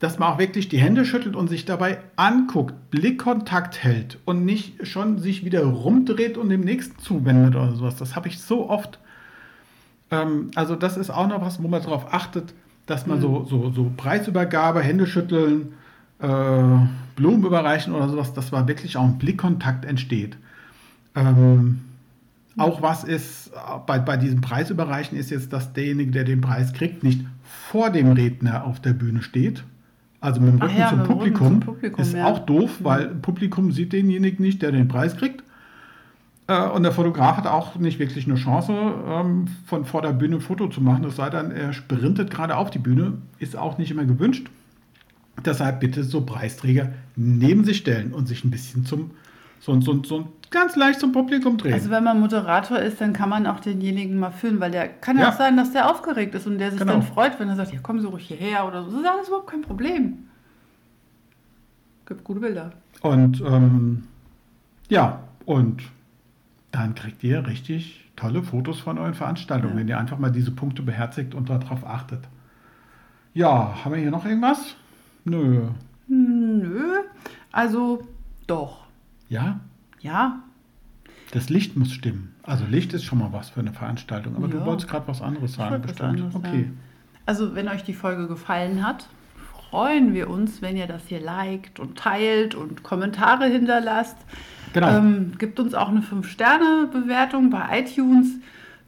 dass 0.00 0.18
man 0.18 0.32
auch 0.32 0.38
wirklich 0.38 0.70
die 0.70 0.78
Hände 0.78 1.04
schüttelt 1.04 1.36
und 1.36 1.48
sich 1.48 1.66
dabei 1.66 1.98
anguckt, 2.16 2.90
Blickkontakt 2.90 3.84
hält 3.84 4.18
und 4.24 4.46
nicht 4.46 4.86
schon 4.86 5.18
sich 5.18 5.44
wieder 5.44 5.62
rumdreht 5.62 6.38
und 6.38 6.48
dem 6.48 6.62
nächsten 6.62 6.98
zuwendet 6.98 7.54
oder 7.54 7.72
sowas. 7.72 7.96
Das 7.96 8.16
habe 8.16 8.28
ich 8.28 8.40
so 8.40 8.70
oft. 8.70 8.98
Ähm, 10.10 10.50
also 10.54 10.74
das 10.74 10.96
ist 10.96 11.10
auch 11.10 11.28
noch 11.28 11.42
was, 11.42 11.62
wo 11.62 11.68
man 11.68 11.82
darauf 11.82 12.14
achtet, 12.14 12.54
dass 12.90 13.06
man 13.06 13.18
mhm. 13.18 13.22
so, 13.22 13.44
so, 13.48 13.70
so 13.70 13.92
Preisübergabe, 13.96 14.80
Hände 14.80 15.06
schütteln, 15.06 15.74
äh, 16.18 16.62
Blumen 17.16 17.44
überreichen 17.44 17.94
oder 17.94 18.08
sowas, 18.08 18.34
dass 18.34 18.52
war 18.52 18.66
wirklich 18.68 18.96
auch 18.96 19.04
ein 19.04 19.18
Blickkontakt 19.18 19.84
entsteht. 19.84 20.36
Ähm, 21.14 21.80
auch 22.56 22.82
was 22.82 23.04
ist 23.04 23.52
bei, 23.86 23.98
bei 23.98 24.16
diesem 24.16 24.40
Preisüberreichen 24.40 25.16
ist 25.16 25.30
jetzt, 25.30 25.52
dass 25.52 25.72
derjenige, 25.72 26.10
der 26.10 26.24
den 26.24 26.40
Preis 26.40 26.72
kriegt, 26.72 27.02
nicht 27.04 27.24
vor 27.44 27.90
dem 27.90 28.12
Redner 28.12 28.64
auf 28.64 28.80
der 28.80 28.92
Bühne 28.92 29.22
steht. 29.22 29.64
Also 30.20 30.40
mit 30.40 30.54
dem 30.54 30.60
Rücken, 30.60 30.76
ja, 30.76 30.90
zum, 30.90 31.04
Publikum, 31.04 31.48
zum, 31.48 31.60
Publikum, 31.60 32.02
ist 32.02 32.14
ja. 32.14 32.26
auch 32.26 32.40
doof, 32.40 32.80
weil 32.80 33.08
mhm. 33.08 33.22
Publikum 33.22 33.72
sieht 33.72 33.92
denjenigen 33.92 34.44
nicht, 34.44 34.60
der 34.62 34.72
den 34.72 34.88
Preis 34.88 35.16
kriegt. 35.16 35.42
Äh, 36.50 36.68
und 36.68 36.82
der 36.82 36.90
Fotograf 36.90 37.36
hat 37.36 37.46
auch 37.46 37.76
nicht 37.76 38.00
wirklich 38.00 38.26
eine 38.26 38.34
Chance, 38.34 38.72
ähm, 38.72 39.46
von 39.66 39.84
vor 39.84 40.02
der 40.02 40.12
Bühne 40.12 40.36
ein 40.36 40.40
Foto 40.40 40.66
zu 40.66 40.80
machen. 40.80 41.04
Es 41.04 41.16
sei 41.16 41.30
denn, 41.30 41.52
er 41.52 41.72
sprintet 41.72 42.30
gerade 42.30 42.56
auf 42.56 42.70
die 42.70 42.80
Bühne, 42.80 43.18
ist 43.38 43.56
auch 43.56 43.78
nicht 43.78 43.92
immer 43.92 44.04
gewünscht. 44.04 44.50
Deshalb 45.44 45.78
bitte 45.78 46.02
so 46.02 46.22
Preisträger 46.22 46.92
neben 47.14 47.64
sich 47.64 47.76
stellen 47.76 48.12
und 48.12 48.26
sich 48.26 48.44
ein 48.44 48.50
bisschen 48.50 48.84
zum, 48.84 49.12
so, 49.60 49.80
so, 49.80 50.02
so 50.02 50.26
ganz 50.50 50.74
leicht 50.74 50.98
zum 50.98 51.12
Publikum 51.12 51.56
drehen. 51.56 51.72
Also 51.72 51.88
wenn 51.88 52.02
man 52.02 52.18
Moderator 52.18 52.80
ist, 52.80 53.00
dann 53.00 53.12
kann 53.12 53.28
man 53.28 53.46
auch 53.46 53.60
denjenigen 53.60 54.18
mal 54.18 54.32
fühlen, 54.32 54.58
weil 54.58 54.72
der 54.72 54.88
kann 54.88 55.18
ja 55.18 55.28
auch 55.28 55.38
sein, 55.38 55.56
dass 55.56 55.72
der 55.72 55.88
aufgeregt 55.88 56.34
ist 56.34 56.48
und 56.48 56.58
der 56.58 56.72
sich 56.72 56.80
genau. 56.80 56.94
dann 56.94 57.02
freut, 57.02 57.38
wenn 57.38 57.48
er 57.48 57.54
sagt, 57.54 57.72
ja 57.72 57.78
komm 57.80 58.00
so 58.00 58.08
ruhig 58.08 58.26
hierher 58.26 58.66
oder 58.66 58.82
so. 58.82 58.90
Das 58.90 59.00
ist 59.00 59.06
alles 59.06 59.28
überhaupt 59.28 59.50
kein 59.50 59.62
Problem. 59.62 60.24
Gibt 62.06 62.24
gute 62.24 62.40
Bilder. 62.40 62.72
Und 63.02 63.40
ähm, 63.40 64.02
ja, 64.88 65.20
und 65.46 65.84
dann 66.70 66.94
kriegt 66.94 67.22
ihr 67.24 67.46
richtig 67.46 68.04
tolle 68.16 68.42
Fotos 68.42 68.80
von 68.80 68.98
euren 68.98 69.14
Veranstaltungen, 69.14 69.74
ja. 69.74 69.80
wenn 69.80 69.88
ihr 69.88 69.98
einfach 69.98 70.18
mal 70.18 70.30
diese 70.30 70.50
Punkte 70.50 70.82
beherzigt 70.82 71.34
und 71.34 71.48
darauf 71.48 71.86
achtet. 71.86 72.28
Ja, 73.32 73.84
haben 73.84 73.94
wir 73.94 74.00
hier 74.00 74.10
noch 74.10 74.24
irgendwas? 74.24 74.76
Nö. 75.24 75.68
Nö. 76.08 77.02
Also 77.52 78.06
doch. 78.46 78.86
Ja? 79.28 79.60
Ja. 80.00 80.42
Das 81.32 81.48
Licht 81.48 81.76
muss 81.76 81.92
stimmen. 81.92 82.34
Also 82.42 82.64
Licht 82.64 82.92
ist 82.92 83.04
schon 83.04 83.18
mal 83.18 83.32
was 83.32 83.50
für 83.50 83.60
eine 83.60 83.72
Veranstaltung. 83.72 84.36
Aber 84.36 84.48
ja. 84.48 84.54
du 84.54 84.66
wolltest 84.66 84.88
gerade 84.88 85.06
was 85.06 85.22
anderes 85.22 85.54
sagen, 85.54 85.80
bestimmt. 85.80 86.08
Anderes 86.08 86.34
okay. 86.34 86.48
Sagen. 86.48 86.78
Also 87.26 87.54
wenn 87.54 87.68
euch 87.68 87.84
die 87.84 87.94
Folge 87.94 88.26
gefallen 88.26 88.84
hat, 88.84 89.08
freuen 89.70 90.14
wir 90.14 90.28
uns, 90.28 90.62
wenn 90.62 90.76
ihr 90.76 90.88
das 90.88 91.06
hier 91.06 91.20
liked 91.20 91.78
und 91.78 91.96
teilt 91.96 92.56
und 92.56 92.82
Kommentare 92.82 93.46
hinterlasst. 93.46 94.16
Genau. 94.72 94.88
Ähm, 94.88 95.32
gibt 95.38 95.58
uns 95.60 95.74
auch 95.74 95.88
eine 95.88 96.00
5-Sterne-Bewertung 96.00 97.50
bei 97.50 97.80
iTunes. 97.80 98.28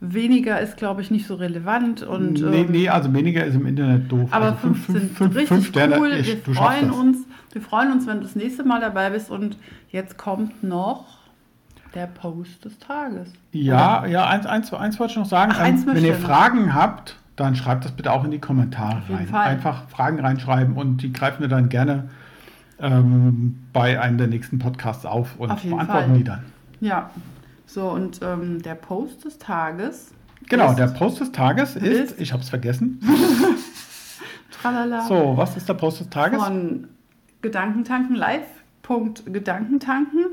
Weniger 0.00 0.60
ist, 0.60 0.76
glaube 0.76 1.00
ich, 1.00 1.10
nicht 1.10 1.26
so 1.26 1.34
relevant. 1.36 2.02
Und, 2.02 2.40
nee, 2.40 2.62
ähm, 2.62 2.70
nee, 2.70 2.88
also 2.88 3.12
weniger 3.14 3.44
ist 3.44 3.54
im 3.54 3.66
Internet 3.66 4.10
doof. 4.10 4.28
Aber 4.32 4.46
also 4.46 4.58
fünf, 4.58 4.86
fünf, 4.86 4.98
sind 4.98 5.16
fünf, 5.16 5.34
richtig 5.34 5.48
fünf 5.48 5.68
Sterne, 5.68 5.98
cool. 6.00 6.12
Ich, 6.12 6.46
wir 6.46 6.54
freuen 6.54 6.90
uns. 6.90 7.18
Wir 7.52 7.62
freuen 7.62 7.92
uns, 7.92 8.06
wenn 8.06 8.16
du 8.16 8.22
das 8.22 8.34
nächste 8.34 8.64
Mal 8.64 8.80
dabei 8.80 9.10
bist. 9.10 9.30
Und 9.30 9.56
jetzt 9.90 10.18
kommt 10.18 10.64
noch 10.64 11.22
der 11.94 12.06
Post 12.06 12.64
des 12.64 12.78
Tages. 12.78 13.32
Ja, 13.52 14.00
Oder? 14.00 14.08
ja, 14.08 14.26
eins, 14.26 14.46
eins, 14.46 14.72
eins 14.72 14.98
wollte 14.98 15.12
ich 15.12 15.18
noch 15.18 15.26
sagen. 15.26 15.52
Ach, 15.54 15.66
ähm, 15.66 15.84
wenn 15.86 16.04
ihr 16.04 16.14
Fragen 16.14 16.74
habt, 16.74 17.16
dann 17.36 17.54
schreibt 17.54 17.84
das 17.84 17.92
bitte 17.92 18.12
auch 18.12 18.24
in 18.24 18.30
die 18.30 18.40
Kommentare 18.40 19.02
rein. 19.08 19.26
Fall. 19.26 19.46
Einfach 19.46 19.88
Fragen 19.88 20.20
reinschreiben 20.20 20.76
und 20.76 20.98
die 20.98 21.12
greifen 21.12 21.42
wir 21.42 21.48
dann 21.48 21.68
gerne 21.68 22.08
ähm, 22.82 23.60
bei 23.72 24.00
einem 24.00 24.18
der 24.18 24.26
nächsten 24.26 24.58
Podcasts 24.58 25.06
auf 25.06 25.38
und 25.38 25.50
auf 25.50 25.62
beantworten 25.62 26.08
Fall. 26.10 26.18
die 26.18 26.24
dann. 26.24 26.44
Ja, 26.80 27.10
so, 27.66 27.88
und 27.88 28.20
ähm, 28.22 28.60
der 28.60 28.74
Post 28.74 29.24
des 29.24 29.38
Tages. 29.38 30.12
Genau, 30.48 30.74
der 30.74 30.88
Post 30.88 31.20
des 31.20 31.32
Tages 31.32 31.76
ist, 31.76 32.12
ist 32.12 32.20
ich 32.20 32.32
habe 32.32 32.42
es 32.42 32.50
vergessen. 32.50 33.00
Tralala. 34.50 35.06
So, 35.06 35.34
was 35.36 35.56
ist 35.56 35.68
der 35.68 35.74
Post 35.74 36.00
des 36.00 36.10
Tages? 36.10 36.42
Von 36.42 36.88
Gedankentanken 37.40 38.16
live. 38.16 38.46
Gedankentanken. 39.24 40.26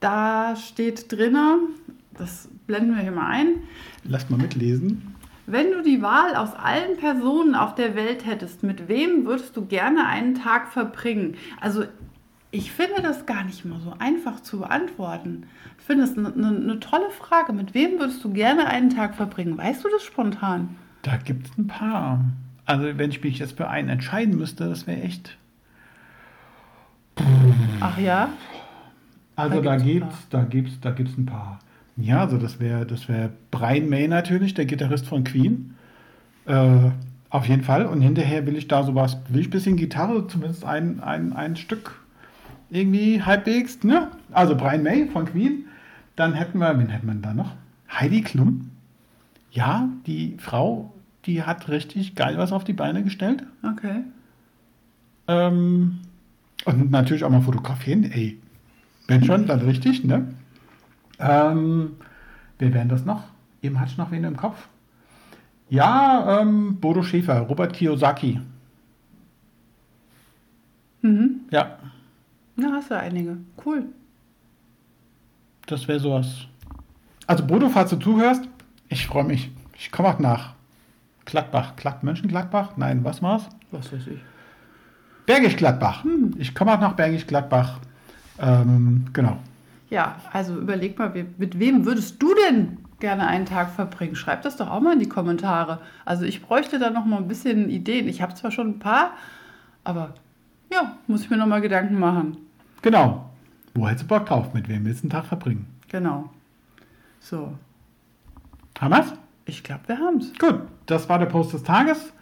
Da 0.00 0.56
steht 0.56 1.12
drinnen, 1.12 1.68
das 2.16 2.48
blenden 2.66 2.96
wir 2.96 3.02
hier 3.02 3.12
mal 3.12 3.28
ein. 3.28 3.54
Lasst 4.02 4.30
mal 4.30 4.36
mitlesen. 4.36 5.14
Wenn 5.50 5.72
du 5.72 5.82
die 5.82 6.02
Wahl 6.02 6.36
aus 6.36 6.52
allen 6.52 6.98
Personen 6.98 7.54
auf 7.54 7.74
der 7.74 7.94
Welt 7.94 8.26
hättest, 8.26 8.62
mit 8.62 8.86
wem 8.86 9.24
würdest 9.24 9.56
du 9.56 9.64
gerne 9.64 10.06
einen 10.06 10.34
Tag 10.34 10.68
verbringen? 10.68 11.36
Also 11.58 11.84
ich 12.50 12.70
finde 12.70 13.00
das 13.00 13.24
gar 13.24 13.44
nicht 13.44 13.64
mal 13.64 13.80
so 13.80 13.94
einfach 13.98 14.40
zu 14.40 14.58
beantworten. 14.58 15.46
Ich 15.78 15.84
finde 15.86 16.04
das 16.06 16.18
eine, 16.18 16.34
eine 16.34 16.80
tolle 16.80 17.08
Frage. 17.08 17.54
Mit 17.54 17.72
wem 17.72 17.98
würdest 17.98 18.22
du 18.22 18.30
gerne 18.30 18.66
einen 18.66 18.90
Tag 18.90 19.14
verbringen? 19.14 19.56
Weißt 19.56 19.82
du 19.82 19.88
das 19.88 20.04
spontan? 20.04 20.76
Da 21.00 21.16
gibt 21.16 21.46
es 21.46 21.56
ein 21.56 21.66
paar. 21.66 22.22
Also 22.66 22.98
wenn 22.98 23.08
ich 23.08 23.24
mich 23.24 23.38
jetzt 23.38 23.56
für 23.56 23.68
einen 23.68 23.88
entscheiden 23.88 24.36
müsste, 24.36 24.68
das 24.68 24.86
wäre 24.86 25.00
echt. 25.00 25.38
Ach 27.80 27.96
ja? 27.96 28.28
Also 29.34 29.62
da, 29.62 29.76
da 29.76 29.76
gibt's, 29.82 30.28
da 30.28 30.42
gibt's, 30.42 30.78
da 30.80 30.90
gibt's 30.90 31.16
ein 31.16 31.24
paar. 31.24 31.58
Ja, 32.00 32.20
also 32.20 32.38
das 32.38 32.60
wäre 32.60 32.86
das 32.86 33.08
wär 33.08 33.30
Brian 33.50 33.88
May 33.88 34.06
natürlich, 34.06 34.54
der 34.54 34.66
Gitarrist 34.66 35.06
von 35.06 35.24
Queen. 35.24 35.74
Äh, 36.46 36.90
auf 37.28 37.46
jeden 37.46 37.62
Fall. 37.62 37.86
Und 37.86 38.00
hinterher 38.00 38.46
will 38.46 38.56
ich 38.56 38.68
da 38.68 38.84
sowas, 38.84 39.18
will 39.28 39.40
ich 39.40 39.48
ein 39.48 39.50
bisschen 39.50 39.76
Gitarre, 39.76 40.26
zumindest 40.28 40.64
ein, 40.64 41.00
ein, 41.00 41.32
ein 41.32 41.56
Stück 41.56 42.00
irgendwie 42.70 43.22
halbwegs, 43.22 43.82
ne? 43.82 44.10
Also 44.30 44.54
Brian 44.54 44.82
May 44.82 45.08
von 45.08 45.26
Queen. 45.26 45.64
Dann 46.16 46.34
hätten 46.34 46.58
wir, 46.58 46.78
wen 46.78 46.88
hätten 46.88 47.06
wir 47.06 47.14
da 47.14 47.34
noch? 47.34 47.52
Heidi 47.90 48.22
Klum. 48.22 48.70
Ja, 49.50 49.88
die 50.06 50.36
Frau, 50.38 50.92
die 51.26 51.42
hat 51.42 51.68
richtig 51.68 52.14
geil 52.14 52.38
was 52.38 52.52
auf 52.52 52.64
die 52.64 52.72
Beine 52.72 53.02
gestellt. 53.02 53.44
Okay. 53.62 54.02
Ähm, 55.26 55.98
und 56.64 56.90
natürlich 56.90 57.24
auch 57.24 57.30
mal 57.30 57.42
fotografieren. 57.42 58.04
Ey, 58.04 58.38
wenn 59.06 59.24
schon, 59.24 59.46
dann 59.46 59.60
richtig, 59.60 60.04
ne? 60.04 60.28
Ähm, 61.18 61.96
wer 62.58 62.72
wären 62.72 62.88
das 62.88 63.04
noch? 63.04 63.24
Eben 63.62 63.78
ich 63.84 63.98
noch 63.98 64.10
wen 64.10 64.24
im 64.24 64.36
Kopf. 64.36 64.68
Ja, 65.68 66.40
ähm, 66.40 66.76
Bodo 66.80 67.02
Schäfer, 67.02 67.40
Robert 67.40 67.72
Kiyosaki. 67.72 68.40
Mhm. 71.02 71.40
Ja. 71.50 71.78
Na, 72.56 72.72
hast 72.72 72.90
du 72.90 72.98
einige. 72.98 73.36
Cool. 73.64 73.84
Das 75.66 75.86
wäre 75.86 76.00
sowas. 76.00 76.46
Also 77.26 77.46
Bodo, 77.46 77.68
falls 77.68 77.90
du 77.90 77.96
zuhörst, 77.96 78.48
ich 78.88 79.06
freue 79.06 79.24
mich. 79.24 79.50
Ich 79.76 79.92
komme 79.92 80.08
auch 80.08 80.18
nach 80.18 80.54
Gladbach. 81.24 81.76
Glad 81.76 82.02
Mönchengladbach? 82.02 82.76
Nein, 82.76 83.04
was 83.04 83.22
war's? 83.22 83.48
Was 83.70 83.92
weiß 83.92 84.06
ich. 84.06 84.18
Bergisch 85.26 85.56
Gladbach. 85.56 86.04
Hm, 86.04 86.34
ich 86.38 86.54
komme 86.54 86.72
auch 86.72 86.80
nach 86.80 86.94
Bergisch 86.94 87.26
Gladbach. 87.26 87.80
Ähm, 88.40 89.04
genau. 89.12 89.36
Ja, 89.90 90.16
also 90.32 90.56
überleg 90.58 90.98
mal, 90.98 91.12
mit 91.38 91.58
wem 91.58 91.86
würdest 91.86 92.22
du 92.22 92.34
denn 92.34 92.78
gerne 93.00 93.26
einen 93.26 93.46
Tag 93.46 93.70
verbringen? 93.70 94.16
Schreib 94.16 94.42
das 94.42 94.56
doch 94.56 94.70
auch 94.70 94.80
mal 94.80 94.92
in 94.92 94.98
die 94.98 95.08
Kommentare. 95.08 95.80
Also 96.04 96.24
ich 96.24 96.42
bräuchte 96.42 96.78
da 96.78 96.90
noch 96.90 97.06
mal 97.06 97.16
ein 97.16 97.28
bisschen 97.28 97.70
Ideen. 97.70 98.08
Ich 98.08 98.20
habe 98.20 98.34
zwar 98.34 98.50
schon 98.50 98.68
ein 98.68 98.78
paar, 98.78 99.12
aber 99.84 100.14
ja, 100.70 100.96
muss 101.06 101.22
ich 101.22 101.30
mir 101.30 101.36
noch 101.36 101.46
mal 101.46 101.60
Gedanken 101.60 101.98
machen. 101.98 102.36
Genau. 102.82 103.30
Wo 103.74 103.88
hättest 103.88 104.04
du 104.04 104.08
Bock 104.08 104.26
drauf? 104.26 104.52
Mit 104.52 104.68
wem 104.68 104.84
willst 104.84 105.02
du 105.02 105.04
einen 105.04 105.10
Tag 105.10 105.26
verbringen? 105.26 105.66
Genau. 105.88 106.30
So. 107.20 107.54
Haben 108.78 108.94
wir's? 108.94 109.14
Ich 109.46 109.64
glaube, 109.64 109.82
wir 109.86 109.98
haben's. 109.98 110.32
Gut, 110.38 110.60
das 110.86 111.08
war 111.08 111.18
der 111.18 111.26
Post 111.26 111.54
des 111.54 111.62
Tages 111.62 112.12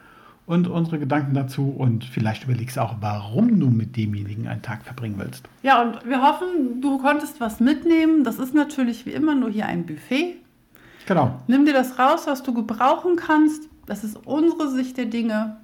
und 0.47 0.69
unsere 0.69 0.99
Gedanken 0.99 1.35
dazu 1.35 1.75
und 1.77 2.05
vielleicht 2.05 2.45
überlegst 2.45 2.77
du 2.77 2.81
auch, 2.81 2.97
warum 3.01 3.59
du 3.59 3.69
mit 3.69 3.97
demjenigen 3.97 4.47
einen 4.47 4.63
Tag 4.63 4.85
verbringen 4.85 5.17
willst. 5.19 5.49
Ja, 5.63 5.83
und 5.83 6.07
wir 6.07 6.23
hoffen, 6.23 6.81
du 6.81 6.99
konntest 6.99 7.41
was 7.41 7.61
mitnehmen. 7.61 8.25
Das 8.25 8.39
ist 8.39 8.55
natürlich 8.55 9.07
wie 9.07 9.11
immer 9.11 9.35
nur 9.35 9.51
hier 9.51 9.67
ein 9.67 9.85
Buffet. 9.85 10.37
Genau. 11.07 11.41
Nimm 11.47 11.67
dir 11.67 11.73
das 11.73 11.99
raus, 11.99 12.27
was 12.27 12.43
du 12.43 12.55
gebrauchen 12.55 13.17
kannst. 13.17 13.69
Das 13.87 14.05
ist 14.05 14.17
unsere 14.25 14.71
Sicht 14.71 14.97
der 14.97 15.07
Dinge. 15.07 15.57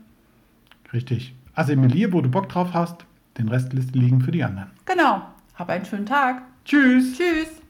Richtig. 0.92 1.35
Assimilier, 1.55 2.12
wo 2.12 2.21
du 2.21 2.29
Bock 2.29 2.49
drauf 2.49 2.71
hast. 2.75 3.05
Den 3.38 3.49
Rest 3.49 3.73
lässt 3.73 3.95
liegen 3.95 4.21
für 4.21 4.31
die 4.31 4.45
anderen. 4.45 4.71
Genau. 4.85 5.23
Hab 5.55 5.68
einen 5.68 5.85
schönen 5.85 6.07
Tag. 6.07 6.42
Tschüss. 6.64 7.16
Tschüss. 7.16 7.62